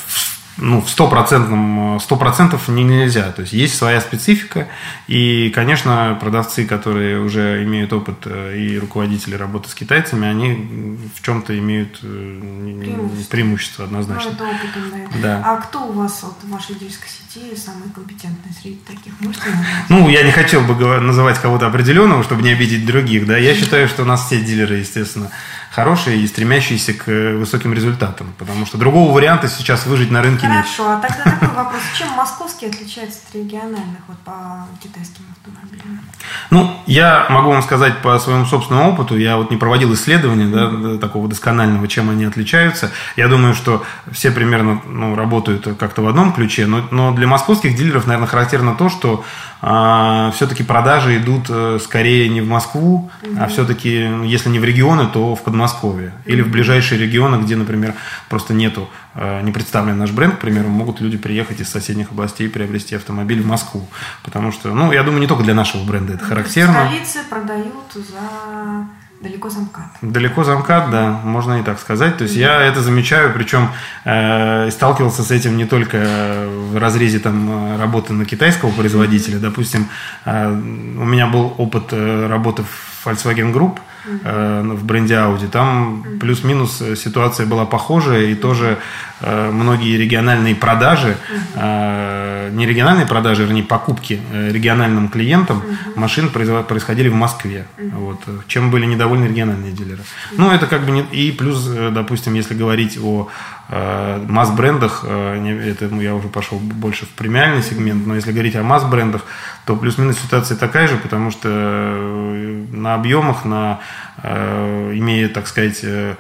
[0.58, 3.32] Э, ну, в стопроцентном, сто процентов не нельзя.
[3.32, 4.68] То есть есть своя специфика,
[5.08, 11.22] и, конечно, продавцы, которые уже имеют опыт э, и руководители работы с китайцами, они в
[11.22, 14.32] чем-то имеют э, преимущество, преимущество однозначно.
[14.32, 14.84] Ну, это опытом,
[15.22, 15.22] да.
[15.22, 15.44] да.
[15.46, 19.14] А кто у вас вот, в вашей дилерской сети самый компетентный среди таких?
[19.20, 19.46] Можете
[19.90, 23.38] Ну, я не хотел бы называть кого-то определенного, чтобы не обидеть других, да.
[23.38, 25.32] Я считаю, что у нас все дилеры, естественно,
[25.74, 30.43] хорошие и стремящиеся к э, высоким результатам, потому что другого варианта сейчас выжить на рынке
[30.48, 31.82] Хорошо, а тогда такой вопрос.
[31.98, 36.02] Чем московские отличаются от региональных вот, по китайским автомобилям?
[36.50, 40.98] Ну, я могу вам сказать по своему собственному опыту, я вот не проводил исследования да,
[40.98, 42.92] такого досконального, чем они отличаются.
[43.16, 47.76] Я думаю, что все примерно ну, работают как-то в одном ключе, но, но для московских
[47.76, 49.24] дилеров, наверное, характерно то, что
[49.66, 53.32] а, все-таки продажи идут э, скорее не в Москву, угу.
[53.40, 56.12] а все-таки, если не в регионы, то в Подмосковье.
[56.26, 57.94] Или в ближайшие регионы, где, например,
[58.28, 62.48] просто нету, э, не представлен наш бренд, к примеру, могут люди приехать из соседних областей
[62.48, 63.88] и приобрести автомобиль в Москву.
[64.22, 66.84] Потому что, ну, я думаю, не только для нашего бренда это характерно.
[66.84, 68.90] В столице продают за
[69.24, 69.86] Далеко замкат.
[70.02, 72.18] Далеко замкат, да, можно и так сказать.
[72.18, 72.42] То есть mm-hmm.
[72.42, 73.70] я это замечаю, причем
[74.04, 79.40] э, сталкивался с этим не только в разрезе там работы на китайского производителя.
[79.40, 79.88] Допустим,
[80.26, 85.48] э, у меня был опыт э, работы в Volkswagen Group э, в бренде Audi.
[85.48, 88.78] Там плюс-минус ситуация была похожая, и тоже
[89.22, 91.18] э, многие региональные продажи,
[91.56, 95.64] э, не региональные продажи, вернее, покупки э, региональным клиентам
[95.96, 97.66] машин происходили в Москве.
[97.78, 100.04] Вот, чем были недовольны региональные дилеры.
[100.38, 101.02] Ну, это как бы не...
[101.12, 103.30] И плюс, э, допустим, если говорить о
[103.70, 108.56] э, масс-брендах, э, это ну, я уже пошел больше в премиальный сегмент, но если говорить
[108.56, 109.22] о масс-брендах,
[109.66, 113.78] то плюс-минус ситуация такая же, потому что э, на объемах, на, э,
[114.24, 116.16] имея, так сказать, э,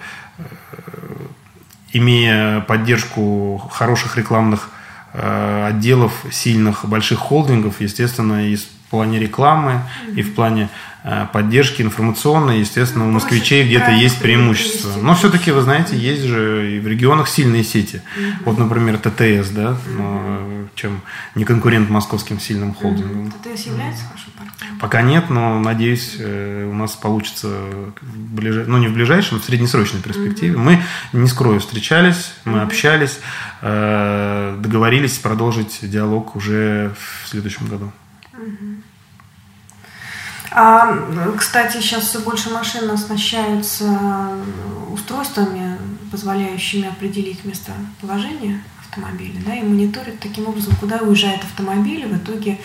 [1.93, 4.69] имея поддержку хороших рекламных
[5.13, 9.81] отделов, сильных, больших холдингов, естественно, и в плане рекламы,
[10.15, 10.69] и в плане
[11.05, 15.01] Э, поддержки информационной, естественно, у москвичей где-то есть преимущество.
[15.01, 18.01] Но все-таки, вы знаете, есть же и в регионах сильные сети.
[18.45, 20.39] Вот, например, ТТС, да, но,
[20.75, 21.01] чем
[21.35, 23.31] не конкурент московским сильным холдингам.
[23.31, 24.79] ТТС является вашим партнером?
[24.79, 27.49] Пока нет, но надеюсь, э, у нас получится,
[28.01, 28.65] в ближ...
[28.67, 30.55] ну не в ближайшем, в среднесрочной перспективе.
[30.55, 33.19] Мы, не скрою, встречались, мы общались,
[33.61, 37.91] э, договорились продолжить диалог уже в следующем году.
[40.51, 40.95] А,
[41.37, 43.89] кстати, сейчас все больше машин оснащаются
[44.91, 45.77] устройствами,
[46.11, 52.59] позволяющими определить местоположение автомобиля, да, и мониторят таким образом, куда уезжает автомобиль, и в итоге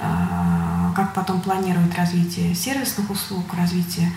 [0.00, 4.10] а, как потом планирует развитие сервисных услуг, развитие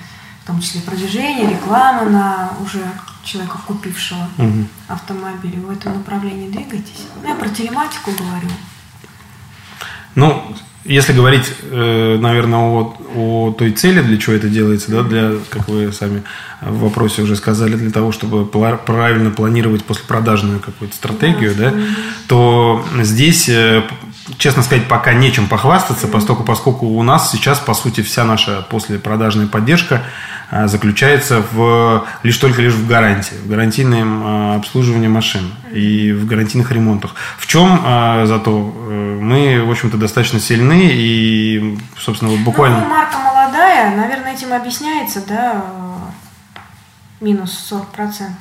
[0.44, 2.82] в том числе продвижения, рекламы на уже
[3.24, 4.66] человека, купившего угу.
[4.88, 5.60] автомобиль.
[5.60, 7.06] Вы в этом направлении двигаетесь?
[7.22, 8.50] Ну, я про телематику говорю.
[10.16, 15.34] Ну, если говорить, э, наверное, о, о той цели, для чего это делается, да, для,
[15.50, 16.24] как вы сами
[16.62, 21.74] в вопросе уже сказали, для того, чтобы правильно планировать послепродажную какую-то стратегию, да,
[22.28, 23.84] то здесь, э,
[24.38, 29.48] честно сказать, пока нечем похвастаться, поскольку, поскольку у нас сейчас, по сути, вся наша послепродажная
[29.48, 30.04] поддержка
[30.52, 36.26] а, заключается в, лишь только лишь в гарантии, в гарантийном а, обслуживании машин и в
[36.26, 37.16] гарантийных ремонтах.
[37.38, 42.82] В чем а, зато э, мы, в общем-то, достаточно сильны и, собственно, вот буквально...
[42.82, 45.64] Ну, марка молодая, наверное, этим объясняется, да,
[47.22, 48.32] минус 40%,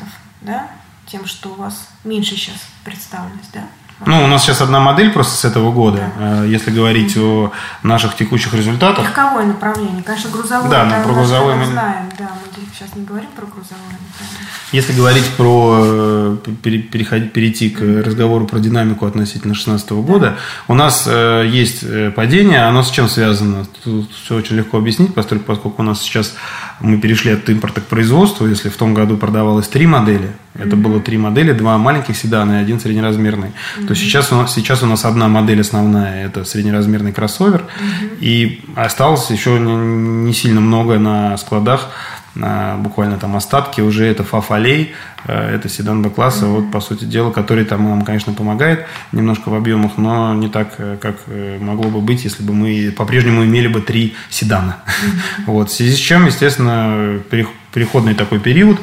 [0.42, 0.68] да,
[1.07, 3.64] тем, что у вас меньше сейчас представленность, да?
[4.07, 6.11] Ну, у нас сейчас одна модель просто с этого года.
[6.19, 6.45] Да.
[6.45, 9.05] Э, если говорить о наших текущих результатах.
[9.05, 10.71] Легковое направление, конечно, грузовое.
[10.71, 12.09] Да, но про грузовое мы знаем.
[12.19, 14.49] Да, мы сейчас не говорим про грузовое направление.
[14.71, 20.37] Если говорить про э, переходить, перейти к разговору про динамику относительно 2016 года,
[20.69, 21.85] у нас э, есть
[22.15, 22.67] падение.
[22.67, 23.67] Оно с чем связано?
[23.83, 26.35] Тут все очень легко объяснить, поскольку у нас сейчас
[26.81, 28.47] мы перешли от импорта к производству.
[28.47, 30.77] Если в том году продавалось три модели, это mm-hmm.
[30.77, 33.49] было три модели, два маленьких седана и один среднеразмерный.
[33.49, 33.87] Mm-hmm.
[33.87, 37.62] То сейчас у, нас, сейчас у нас одна модель основная, это среднеразмерный кроссовер.
[37.62, 38.19] Mm-hmm.
[38.21, 41.88] И осталось еще не, не сильно много на складах
[42.79, 44.94] буквально там остатки, уже это фафалей,
[45.27, 46.61] это седан Б-класса, mm-hmm.
[46.61, 50.77] вот по сути дела, который там нам, конечно, помогает немножко в объемах, но не так,
[51.01, 51.16] как
[51.61, 54.79] могло бы быть, если бы мы по-прежнему имели бы три седана.
[54.87, 55.44] Mm-hmm.
[55.46, 57.20] Вот, в связи с чем, естественно,
[57.72, 58.79] переходный такой период,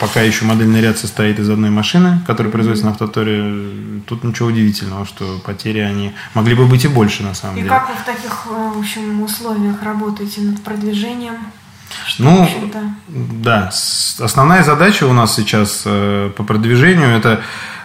[0.00, 5.06] пока еще модельный ряд состоит из одной машины, которая производится на автоторе, тут ничего удивительного,
[5.06, 7.66] что потери они могли бы быть и больше на самом и деле.
[7.66, 11.36] И как вы в таких, в общем, условиях работаете над продвижением?
[12.06, 12.48] Что, ну,
[13.08, 13.70] да,
[14.18, 17.40] основная задача у нас сейчас э, по продвижению это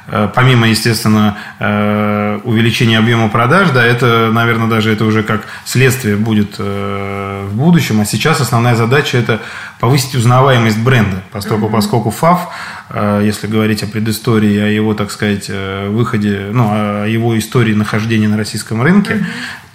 [0.07, 6.15] э, помимо, естественно, э, увеличения объема продаж, да, это, наверное, даже это уже как следствие
[6.15, 9.41] будет в будущем, а сейчас основная задача это
[9.79, 11.71] повысить узнаваемость бренда, поскольку, mm-hmm.
[11.71, 12.47] поскольку ФАФ,
[12.93, 18.37] если говорить о предыстории, о его, так сказать, выходе, ну, о его истории нахождения на
[18.37, 19.25] российском рынке,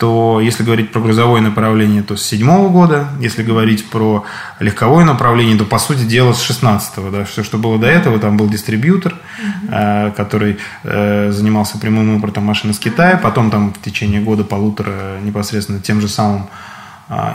[0.01, 4.25] то если говорить про грузовое направление, то с седьмого года, если говорить про
[4.59, 8.39] легковое направление, то по сути дела с 16 да, все, что было до этого, там
[8.39, 10.15] был дистрибьютор, mm-hmm.
[10.15, 16.01] который э, занимался прямым импортом машин из Китая, потом там в течение года-полутора непосредственно тем
[16.01, 16.70] же самым а,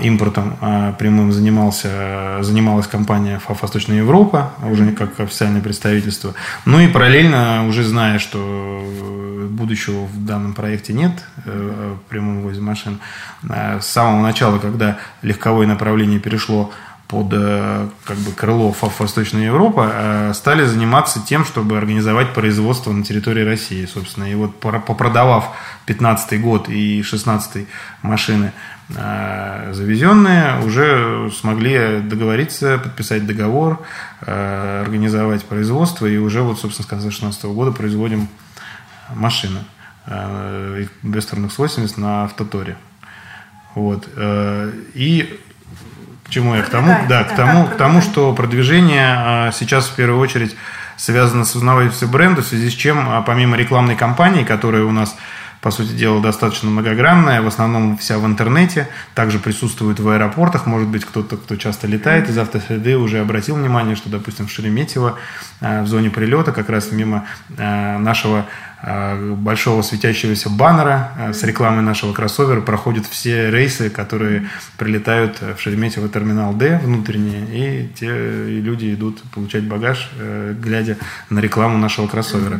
[0.01, 6.33] импортом а, прямым занимался, занималась компания ФАФ Восточная Европа, уже как официальное представительство.
[6.63, 8.81] Ну и параллельно, уже зная, что
[9.49, 11.11] будущего в данном проекте нет,
[11.45, 12.99] э, прямом ввозе машин,
[13.49, 16.71] а, с самого начала, когда легковое направление перешло
[17.07, 23.03] под э, как бы, крыло ФАФ Восточная Европа, стали заниматься тем, чтобы организовать производство на
[23.03, 24.23] территории России, собственно.
[24.23, 25.49] И вот попродавав
[25.85, 27.67] 15 год и 16
[28.01, 33.83] машины Э, завезенные уже смогли договориться, подписать договор,
[34.21, 38.27] э, организовать производство, и уже вот, собственно, с конца 2016 года производим
[39.13, 39.59] машины
[40.05, 42.77] Вестерн X80 на автоторе.
[43.73, 44.07] Вот.
[44.93, 45.39] И
[46.23, 46.61] к чему я?
[46.61, 50.55] К тому, да, к тому, к тому, что продвижение сейчас в первую очередь
[50.95, 55.17] связано с узнаваемостью бренда, в связи с чем, помимо рекламной кампании, которая у нас
[55.65, 60.87] по сути дела, достаточно многогранная, в основном вся в интернете, также присутствует в аэропортах, может
[60.87, 65.17] быть, кто-то, кто часто летает из автосреды, уже обратил внимание, что, допустим, в Шереметьево
[65.61, 67.25] э, в зоне прилета как раз мимо
[67.57, 68.45] э, нашего
[68.83, 74.47] э, большого светящегося баннера с рекламой нашего кроссовера проходят все рейсы, которые
[74.77, 80.11] прилетают в Шереметьево терминал D внутренние, и те люди идут получать багаж,
[80.61, 80.97] глядя
[81.31, 82.59] на рекламу нашего кроссовера.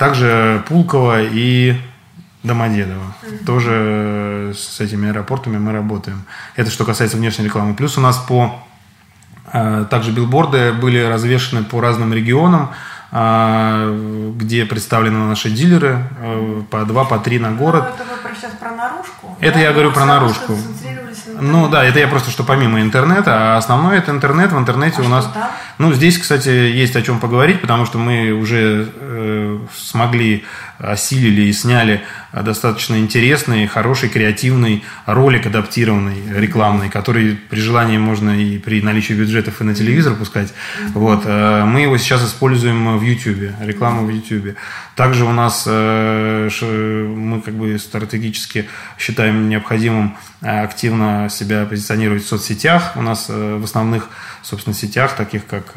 [0.00, 1.76] Также Пулково и
[2.42, 3.02] Домодедово.
[3.22, 3.44] Mm-hmm.
[3.44, 6.24] Тоже э, с этими аэропортами мы работаем.
[6.54, 7.74] Это что касается внешней рекламы.
[7.74, 8.64] Плюс у нас по
[9.52, 12.70] э, также билборды были развешены по разным регионам,
[13.10, 16.04] э, где представлены наши дилеры
[16.70, 17.84] по два, по три на город.
[17.88, 19.36] Ну, это вы сейчас про наружку?
[19.40, 19.60] Это да?
[19.60, 20.56] я говорю про наружку.
[21.40, 24.52] Ну да, это я просто что помимо интернета, а основное это интернет.
[24.52, 25.50] В интернете а у нас, там?
[25.78, 30.44] ну здесь, кстати, есть о чем поговорить, потому что мы уже э, смогли
[30.78, 38.58] осилили и сняли достаточно интересный, хороший, креативный ролик адаптированный, рекламный, который при желании можно и
[38.58, 40.52] при наличии бюджетов и на телевизор пускать.
[40.94, 41.22] Вот.
[41.24, 44.56] Э, мы его сейчас используем в YouTube, рекламу в YouTube.
[44.94, 52.28] Также у нас э, мы как бы стратегически считаем необходимым э, активно себя позиционировать в
[52.28, 52.92] соцсетях.
[52.96, 54.08] У нас в основных,
[54.42, 55.72] собственно, сетях, таких как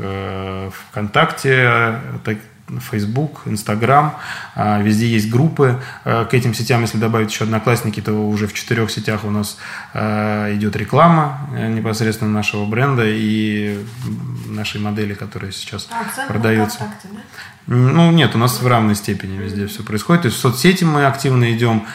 [0.92, 1.96] ВКонтакте,
[2.80, 4.14] Facebook, Instagram,
[4.56, 6.82] а, везде есть группы а, к этим сетям.
[6.82, 9.58] Если добавить еще одноклассники, то уже в четырех сетях у нас
[9.94, 13.84] а, идет реклама э, непосредственно нашего бренда и
[14.48, 16.78] нашей модели, которая сейчас а, продается.
[16.78, 17.20] ВКонтакте, да?
[17.68, 20.24] Ну, нет, у нас в равной степени везде все происходит.
[20.24, 21.86] То есть в соцсети мы активно идем.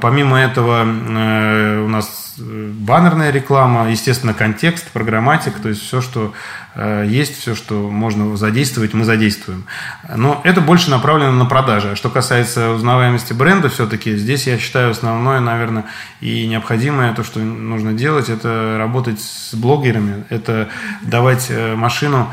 [0.00, 6.32] Помимо этого э, у нас э, баннерная реклама, естественно, контекст, программатик, то есть все, что
[6.74, 9.66] Э, есть все, что можно задействовать, мы задействуем.
[10.14, 11.90] Но это больше направлено на продажи.
[11.92, 15.84] А что касается узнаваемости бренда, все-таки здесь я считаю основное, наверное,
[16.20, 20.68] и необходимое, то, что нужно делать, это работать с блогерами, это
[21.02, 22.32] давать машину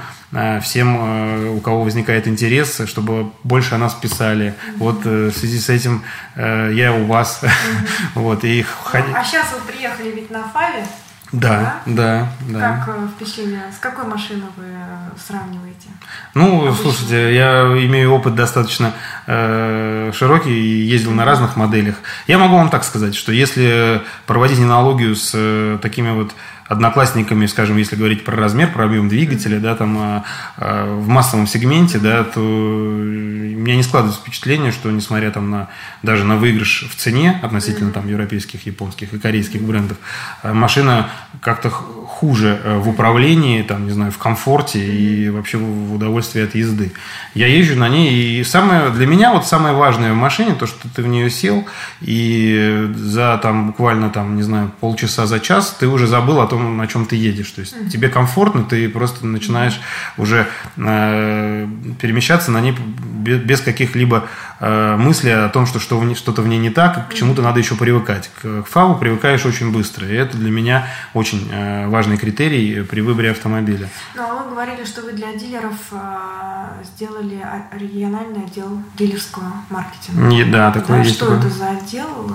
[0.61, 4.53] всем, у кого возникает интерес, чтобы больше о нас писали.
[4.77, 6.03] Вот в связи с этим
[6.35, 7.41] я у вас.
[8.15, 8.65] вот, и...
[8.93, 10.85] А сейчас вы приехали ведь на Фаве,
[11.31, 12.83] да, да, да.
[12.85, 13.61] Как э, впечатление?
[13.75, 15.89] С какой машиной вы э, сравниваете?
[16.33, 16.81] Ну, Обычно?
[16.81, 18.93] слушайте, я имею опыт достаточно
[19.27, 21.97] э, широкий и ездил на разных моделях.
[22.25, 26.31] Я могу вам так сказать, что если проводить аналогию с э, такими вот
[26.69, 30.21] одноклассниками, скажем, если говорить про размер, про объем двигателя, да, там э,
[30.57, 35.69] э, в массовом сегменте, да, то меня не складывается впечатление, что несмотря там на
[36.03, 39.97] даже на выигрыш в цене относительно там европейских, японских и корейских брендов,
[40.43, 41.09] э, машина
[41.41, 46.53] как-то хуже э, в управлении, там, не знаю, в комфорте и вообще в удовольствии от
[46.53, 46.91] езды.
[47.33, 50.87] Я езжу на ней, и самое, для меня вот самое важное в машине, то, что
[50.87, 51.65] ты в нее сел,
[52.01, 56.58] и за там буквально там, не знаю, полчаса за час ты уже забыл о том,
[56.59, 57.51] на чем ты едешь.
[57.51, 57.89] То есть mm-hmm.
[57.89, 59.79] тебе комфортно, ты просто начинаешь
[60.17, 60.47] уже
[60.77, 61.67] э,
[62.01, 64.27] перемещаться на ней без, без каких-либо
[64.59, 67.75] э, мыслей о том, что, что что-то в ней не так, к чему-то надо еще
[67.75, 68.29] привыкать.
[68.41, 73.01] К, к ФАВу привыкаешь очень быстро, и это для меня очень э, важный критерий при
[73.01, 73.89] выборе автомобиля.
[74.15, 77.41] Ну, а вы говорили, что вы для дилеров э, сделали
[77.79, 80.21] региональный отдел дилерского маркетинга.
[80.21, 81.15] Не, да, такое да, есть.
[81.15, 81.39] Что такое.
[81.39, 82.31] это за отдел?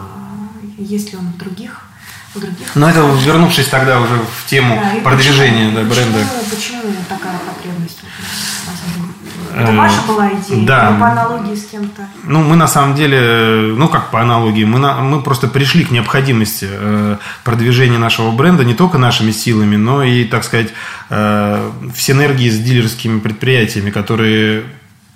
[0.79, 1.83] Есть ли он в других
[2.41, 2.66] других.
[2.74, 6.18] Но это вернувшись тогда уже в тему да, продвижения почему, да, бренда.
[6.51, 7.99] Почему, почему такая потребность?
[9.57, 10.66] Это э, ваша была идея?
[10.66, 10.97] Да.
[10.99, 12.03] по аналогии с кем-то?
[12.24, 15.91] Ну, мы на самом деле, ну как по аналогии, мы, на, мы просто пришли к
[15.91, 20.68] необходимости э, продвижения нашего бренда не только нашими силами, но и, так сказать,
[21.11, 24.64] э, в синергии с дилерскими предприятиями, которые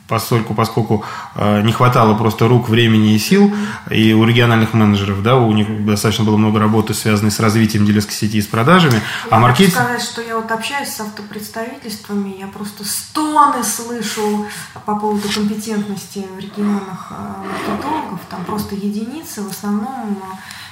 [0.08, 1.04] поскольку, поскольку
[1.34, 3.54] э, не хватало просто рук, времени и сил,
[3.90, 8.14] и у региональных менеджеров, да, у них достаточно было много работы, связанной с развитием дилерской
[8.14, 8.94] сети и с продажами.
[8.94, 9.74] Я а маркетинг...
[9.74, 14.46] хочу сказать, что я вот общаюсь с автопредставительствами, я просто стоны слышу
[14.86, 20.18] по поводу компетентности в регионах э, маркетологов, там просто единицы, в основном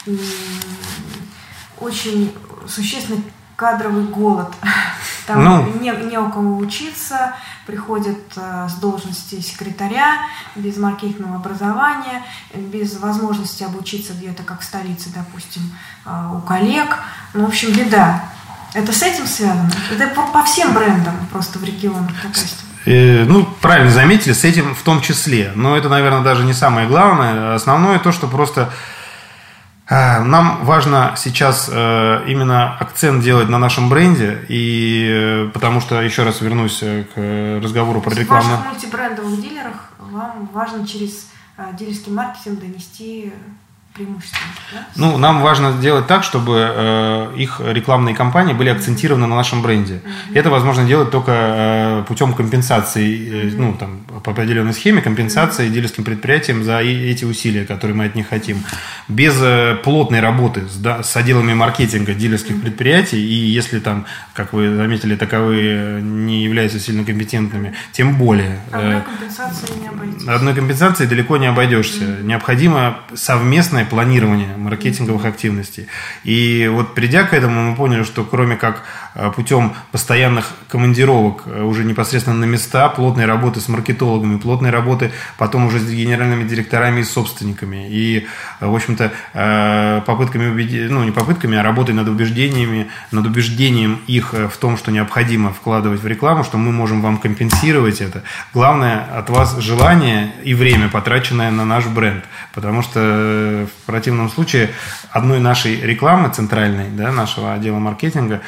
[0.07, 0.17] э,
[1.79, 2.33] очень
[2.67, 3.23] существенный
[3.55, 4.53] кадровый голод.
[5.27, 7.35] Там ну, не, не у кого учиться,
[7.67, 10.19] приходят э, с должности секретаря,
[10.55, 12.23] без маркетингового образования,
[12.55, 15.63] без возможности обучиться где-то, как в столице, допустим,
[16.05, 16.99] э, у коллег.
[17.35, 18.25] Ну, в общем, беда.
[18.73, 19.71] Это с этим связано?
[19.91, 22.45] Это по, по всем брендам просто в регионах такая
[22.85, 25.53] э, ну, правильно заметили, с этим в том числе.
[25.55, 27.55] Но это, наверное, даже не самое главное.
[27.55, 28.73] Основное то, что просто
[29.89, 36.25] нам важно сейчас э, именно акцент делать на нашем бренде, и э, потому что, еще
[36.25, 38.43] раз вернусь э, к разговору про рекламу.
[38.43, 41.29] В ваших мультибрендовых дилерах вам важно через
[41.79, 43.33] дилерский маркетинг донести
[44.73, 44.87] Да?
[44.97, 49.95] Ну, нам важно сделать так, чтобы э, их рекламные кампании были акцентированы на нашем бренде.
[49.95, 50.39] Mm-hmm.
[50.39, 55.73] Это возможно делать только э, путем компенсации, э, ну, там, по определенной схеме, компенсации mm-hmm.
[55.73, 58.65] дилерским предприятиям за эти усилия, которые мы от них хотим.
[59.09, 62.61] Без э, плотной работы с, да, с отделами маркетинга дилерских mm-hmm.
[62.61, 68.61] предприятий, и если там, как вы заметили, таковые не являются сильно компетентными, тем более.
[68.73, 70.35] Одной э, компенсацией не обойдешься.
[70.35, 72.05] Одной компенсацией далеко не обойдешься.
[72.05, 72.23] Mm-hmm.
[72.25, 75.89] Необходимо совместное планирования маркетинговых активностей.
[76.25, 78.85] И вот придя к этому, мы поняли, что кроме как
[79.35, 85.67] путем постоянных командировок э, уже непосредственно на места, плотной работы с маркетологами, плотной работы потом
[85.67, 87.89] уже с генеральными директорами и собственниками.
[87.89, 88.27] И,
[88.61, 89.13] э, в общем-то,
[90.07, 90.87] попытками, убеди...
[90.89, 96.03] ну, не попытками, а работой над убеждениями, над убеждением их в том, что необходимо вкладывать
[96.03, 98.23] в рекламу, что мы можем вам компенсировать это.
[98.53, 102.25] Главное от вас желание и время, потраченное на наш бренд.
[102.55, 104.71] Потому что в противном случае
[105.11, 108.43] одной нашей рекламы центральной, да, нашего отдела маркетинга,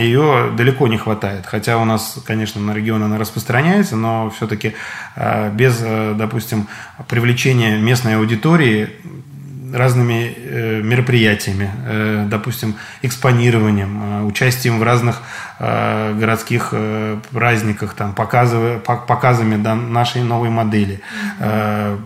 [0.00, 1.46] ее далеко не хватает.
[1.46, 4.74] Хотя у нас, конечно, на регион она распространяется, но все-таки
[5.16, 6.68] э, без, э, допустим,
[7.08, 8.90] привлечения местной аудитории
[9.72, 15.22] разными э, мероприятиями, э, допустим, экспонированием, участием в разных
[15.58, 16.72] городских
[17.32, 21.00] праздниках, там, показами нашей новой модели,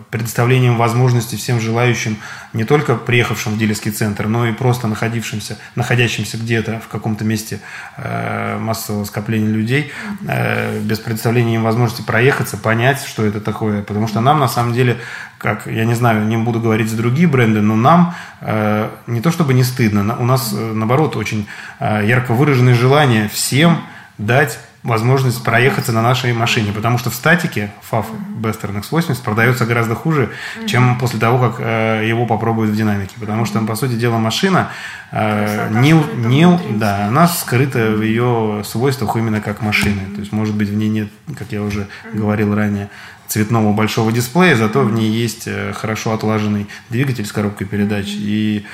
[0.09, 2.17] предоставлением возможности всем желающим,
[2.55, 7.59] не только приехавшим в дилерский центр, но и просто находившимся, находящимся где-то в каком-то месте
[7.97, 9.91] э, массового скопления людей,
[10.27, 13.83] э, без предоставления им возможности проехаться, понять, что это такое.
[13.83, 14.97] Потому что нам, на самом деле,
[15.37, 19.31] как, я не знаю, не буду говорить за другие бренды, но нам э, не то
[19.31, 21.47] чтобы не стыдно, у нас, э, наоборот, очень
[21.79, 23.81] э, ярко выраженное желание всем
[24.17, 28.05] дать возможность проехаться на нашей машине, потому что в статике FAF
[28.39, 30.31] Bester NX80 продается гораздо хуже,
[30.67, 34.69] чем после того, как э, его попробуют в динамике, потому что, по сути дела, машина
[35.11, 35.93] э, не,
[36.27, 40.75] не, да, она скрыта в ее свойствах именно как машины, то есть, может быть, в
[40.75, 42.89] ней нет, как я уже говорил ранее,
[43.27, 48.65] цветного большого дисплея, зато в ней есть э, хорошо отлаженный двигатель с коробкой передач и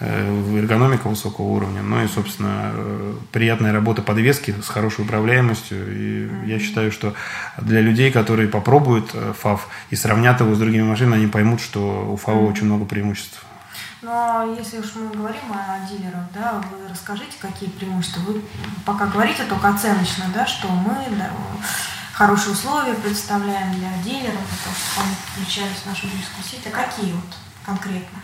[0.00, 5.78] э, эргономика высокого уровня, ну и, собственно, э, приятная работа подвески с хорошей управляемостью.
[5.88, 7.14] И я считаю, что
[7.58, 12.16] для людей, которые попробуют ФАВ и сравнят его с другими машинами, они поймут, что у
[12.16, 13.44] ФАВ очень много преимуществ.
[14.00, 18.20] Но если уж мы говорим о дилерах, да, вы расскажите, какие преимущества.
[18.20, 18.42] Вы
[18.84, 21.30] пока говорите только оценочно, да, что мы да,
[22.18, 26.08] хорошие условия предоставляем для дилеров, для того, чтобы они подключались в нашу
[26.42, 26.66] сеть.
[26.66, 27.30] А какие вот
[27.64, 28.18] конкретно?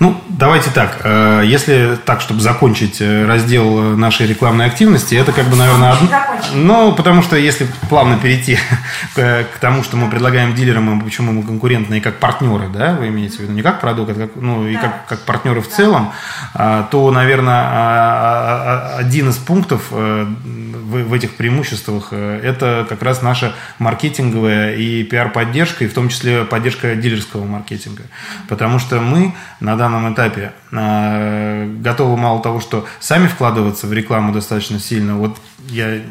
[0.00, 1.00] Ну, давайте так.
[1.04, 6.08] Э, если так, чтобы закончить э, раздел нашей рекламной активности, это как бы, наверное, одно...
[6.54, 8.58] Ну, потому что если плавно перейти
[9.14, 13.38] к, тому, что мы предлагаем дилерам, и почему мы конкурентные как партнеры, да, вы имеете
[13.38, 16.12] в виду, не как продукт, а как, ну, и как, как партнеры в целом,
[16.54, 23.02] а, то, наверное, а, а, один из пунктов э, в, в этих преимуществах это как
[23.02, 28.04] раз наша маркетинговая и пиар-поддержка, и в том числе поддержка дилерского маркетинга.
[28.48, 29.34] Потому что мы
[29.68, 35.18] на данном этапе э, готовы мало того, что сами вкладываться в рекламу достаточно сильно.
[35.18, 35.36] Вот
[35.68, 36.02] я э,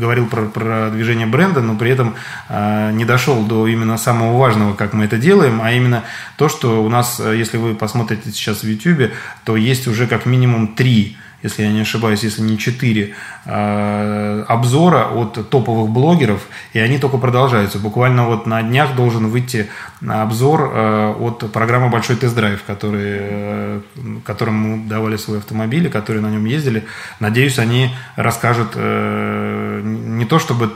[0.00, 2.14] говорил про, про движение бренда, но при этом
[2.48, 6.04] э, не дошел до именно самого важного, как мы это делаем, а именно
[6.38, 9.12] то, что у нас, если вы посмотрите сейчас в YouTube,
[9.44, 13.14] то есть уже как минимум три если я не ошибаюсь, если не четыре
[13.44, 17.78] э, обзора от топовых блогеров, и они только продолжаются.
[17.78, 19.68] Буквально вот на днях должен выйти
[20.06, 23.80] обзор э, от программы «Большой тест-драйв», который, э,
[24.24, 26.84] которым мы давали свой автомобиль, которые на нем ездили.
[27.20, 30.72] Надеюсь, они расскажут не то, чтобы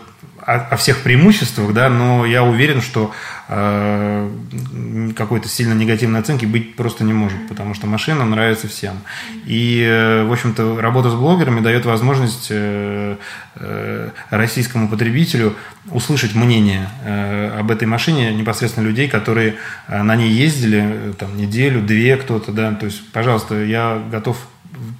[0.46, 3.12] о, о всех преимуществах, да, но я уверен, что
[3.48, 4.30] э,
[5.16, 8.98] какой-то сильно негативной оценки быть просто не может, потому что машина нравится всем.
[9.46, 13.16] И, э, в общем-то, работа с блогерами дает возможность э,
[13.56, 15.54] э, российскому потребителю
[15.90, 19.56] услышать мнение э, об этой машине непосредственно людей, которые
[19.88, 24.36] э, на ней ездили э, там неделю, две кто-то, да, то есть, пожалуйста, я готов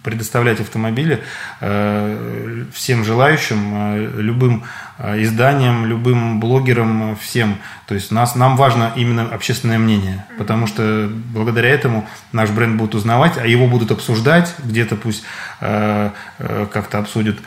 [0.03, 1.23] предоставлять автомобили
[1.61, 4.65] э, всем желающим, э, любым
[4.99, 7.59] э, изданиям, любым блогерам, всем.
[7.87, 12.95] То есть нас, нам важно именно общественное мнение, потому что благодаря этому наш бренд будут
[12.95, 15.25] узнавать, а его будут обсуждать, где-то пусть
[15.59, 17.39] как-то обсудят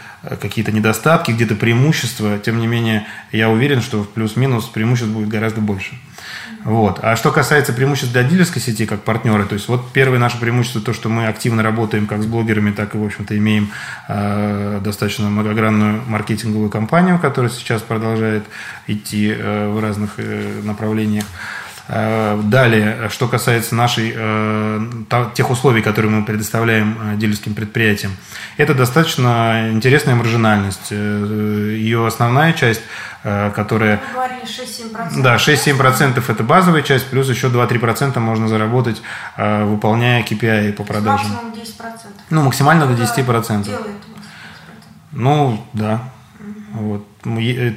[0.42, 2.38] какие-то недостатки, где-то преимущества.
[2.38, 5.96] Тем не менее, я уверен, что в плюс-минус преимуществ будет гораздо больше.
[6.66, 7.00] Вот.
[7.04, 10.82] А что касается преимуществ для дилерской сети как партнеры, то есть вот первое наше преимущество
[10.82, 13.70] то, что мы активно работаем как с блогерами, так и, в общем-то, имеем
[14.08, 18.46] э, достаточно многогранную маркетинговую кампанию, которая сейчас продолжает
[18.88, 21.26] идти э, в разных э, направлениях.
[21.88, 24.80] Э, далее, что касается нашей, э,
[25.36, 28.14] тех условий, которые мы предоставляем э, дилерским предприятиям,
[28.58, 30.90] это достаточно интересная маржинальность.
[30.92, 32.82] Ее основная часть,
[34.14, 35.22] говорили 6-7%.
[35.22, 39.02] Да, 6-7% это базовая часть, плюс еще 2-3% можно заработать,
[39.38, 41.32] выполняя KPI по продажам.
[41.32, 42.00] Максимум 10%.
[42.30, 43.64] Ну, максимально до 10%.
[43.64, 43.96] Делает
[45.12, 46.02] ну, да.
[46.74, 47.08] Вот.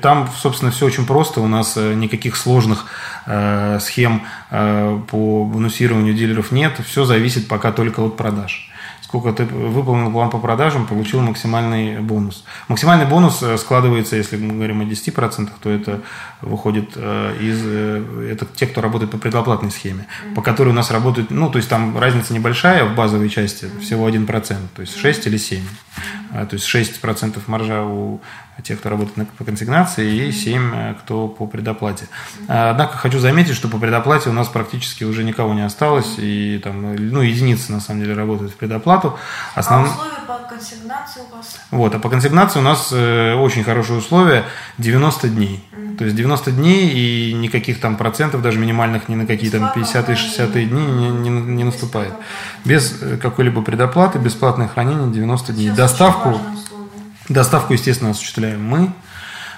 [0.02, 1.40] Там, собственно, все очень просто.
[1.40, 2.86] У нас никаких сложных
[3.30, 6.80] Э, схем э, по бонусированию дилеров нет.
[6.86, 8.70] Все зависит пока только от продаж.
[9.08, 12.44] Сколько ты выполнил план по продажам, получил максимальный бонус.
[12.68, 16.02] Максимальный бонус э, складывается, если мы говорим о 10%, то это
[16.40, 17.66] выходит из...
[17.66, 21.30] Это те, кто работает по предоплатной схеме, по которой у нас работают...
[21.30, 25.36] Ну, то есть там разница небольшая в базовой части, всего 1%, то есть 6 или
[25.36, 25.62] 7.
[26.32, 28.20] То есть 6% маржа у
[28.62, 32.08] те, кто работает по консигнации, и 7, э, кто по предоплате.
[32.48, 36.60] А, однако хочу заметить, что по предоплате у нас практически уже никого не осталось, и
[36.62, 39.18] там, ну, единицы на самом деле работают в предоплату.
[39.54, 39.86] Основ...
[39.86, 41.60] А условия по консигнации у вас?
[41.70, 44.44] Вот, а по консигнации у нас э, очень хорошие условия,
[44.78, 45.64] 90 дней.
[45.98, 50.18] То есть 90 дней и никаких там процентов, даже минимальных ни на какие там 50
[50.18, 52.12] 60 дни не, не, не наступает.
[52.64, 55.70] Без э, какой-либо предоплаты, бесплатное хранение 90 дней.
[55.70, 56.40] Доставку
[57.28, 58.90] Доставку, естественно, осуществляем мы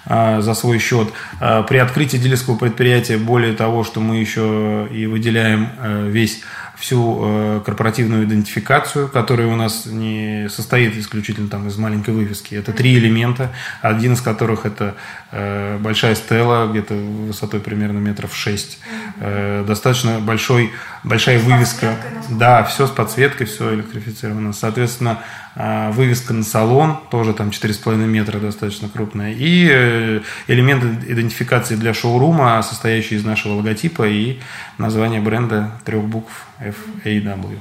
[0.04, 1.08] а, за свой счет.
[1.40, 6.42] А, при открытии дилерского предприятия, более того, что мы еще и выделяем а, весь
[6.80, 12.54] всю э, корпоративную идентификацию, которая у нас не состоит исключительно там из маленькой вывески.
[12.54, 13.52] Это три элемента,
[13.82, 14.96] один из которых это
[15.30, 18.78] э, большая стела, где-то высотой примерно метров шесть,
[19.20, 20.72] э, достаточно большой,
[21.04, 21.96] большая вывеска.
[22.30, 24.52] Да, все с подсветкой, все электрифицировано.
[24.52, 25.18] Соответственно,
[25.56, 29.34] вывеска на салон, тоже там 4,5 метра, достаточно крупная.
[29.36, 34.38] И элемент идентификации для шоурума, состоящий из нашего логотипа и
[34.78, 37.58] названия бренда трех букв FAW.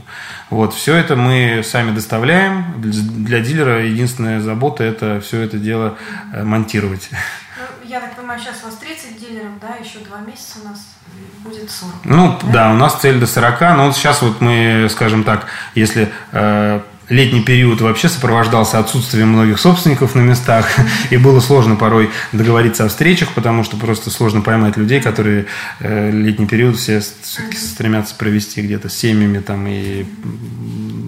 [0.50, 2.74] Вот, все это мы сами доставляем.
[2.78, 5.97] Для дилера единственная забота– это все это дело
[6.34, 7.10] э, монтировать.
[7.12, 10.95] Ну, я так понимаю, сейчас у вас 30 дилеров, да, еще два месяца у нас
[11.39, 11.95] будет 40.
[12.06, 15.47] Ну, да, да у нас цель до 40, но вот сейчас вот мы, скажем так,
[15.76, 20.68] если э, летний период вообще сопровождался отсутствием многих собственников на местах,
[21.10, 25.47] и было сложно порой договориться о встречах, потому что просто сложно поймать людей, которые
[25.80, 30.05] э, летний период все стремятся провести где-то с семьями там и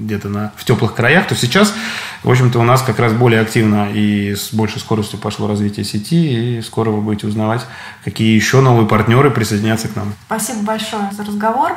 [0.06, 1.74] где-то на, в теплых краях, то сейчас,
[2.24, 6.58] в общем-то, у нас как раз более активно и с большей скоростью пошло развитие сети,
[6.58, 7.66] и скоро вы будете узнавать,
[8.04, 10.14] какие еще новые партнеры присоединятся к нам.
[10.26, 11.72] Спасибо большое за разговор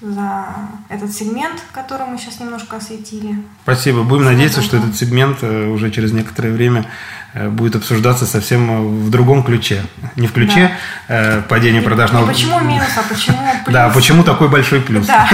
[0.00, 0.46] за
[0.88, 3.42] этот сегмент, который мы сейчас немножко осветили.
[3.62, 4.02] Спасибо.
[4.02, 6.86] Будем Всего надеяться, что этот сегмент э, уже через некоторое время
[7.32, 9.82] э, будет обсуждаться совсем э, в другом ключе.
[10.16, 10.76] Не в ключе
[11.08, 11.42] да.
[11.48, 12.12] падения продаж.
[12.12, 12.26] Но...
[12.26, 13.72] Почему минус, а почему плюс?
[13.72, 15.06] Да, почему такой большой плюс?
[15.06, 15.28] Да.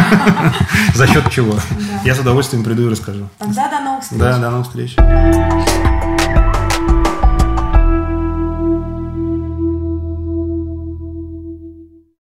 [0.95, 1.59] За счет чего?
[2.05, 3.29] Я с удовольствием приду и расскажу.
[3.39, 4.21] Тогда до новых встреч.
[4.21, 4.97] Да, до новых встреч.